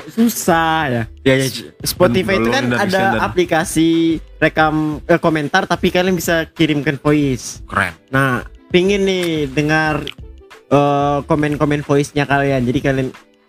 [0.08, 1.02] Susah ya.
[1.20, 1.46] ya, ya.
[1.84, 7.60] Spotify itu kan ada dan- aplikasi rekam eh, komentar tapi kalian bisa kirimkan voice.
[7.68, 7.92] keren.
[8.08, 10.00] Nah, pingin nih dengar
[10.72, 12.64] eh, komen-komen voice-nya kalian.
[12.64, 13.08] Jadi kalian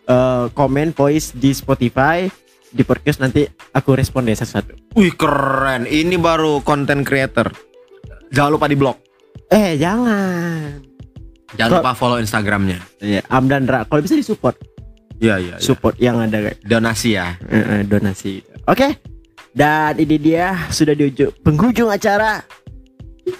[0.09, 2.27] eh, komen voice di Spotify,
[2.67, 4.99] di podcast nanti aku respon deh satu-satu.
[4.99, 5.87] Wih keren.
[5.87, 7.53] Ini baru content creator.
[8.33, 8.97] Jangan lupa di blog.
[9.47, 10.81] Eh, jangan.
[11.53, 12.81] Jangan Kok- lupa follow Instagramnya.
[12.97, 14.57] Ya, Amdandra, kalau bisa disupport,
[15.21, 15.55] Iya iya.
[15.61, 17.37] support yang ada kayak Donasi ya.
[17.45, 18.41] eh, eh, donasi.
[18.65, 18.97] Oke.
[19.53, 22.41] Dan ini dia sudah di ujung penghujung acara.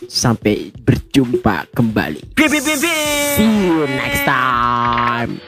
[0.05, 2.37] Sampai berjumpa kembali.
[2.37, 2.95] Pi pi pi pi.
[3.35, 5.41] See you next time.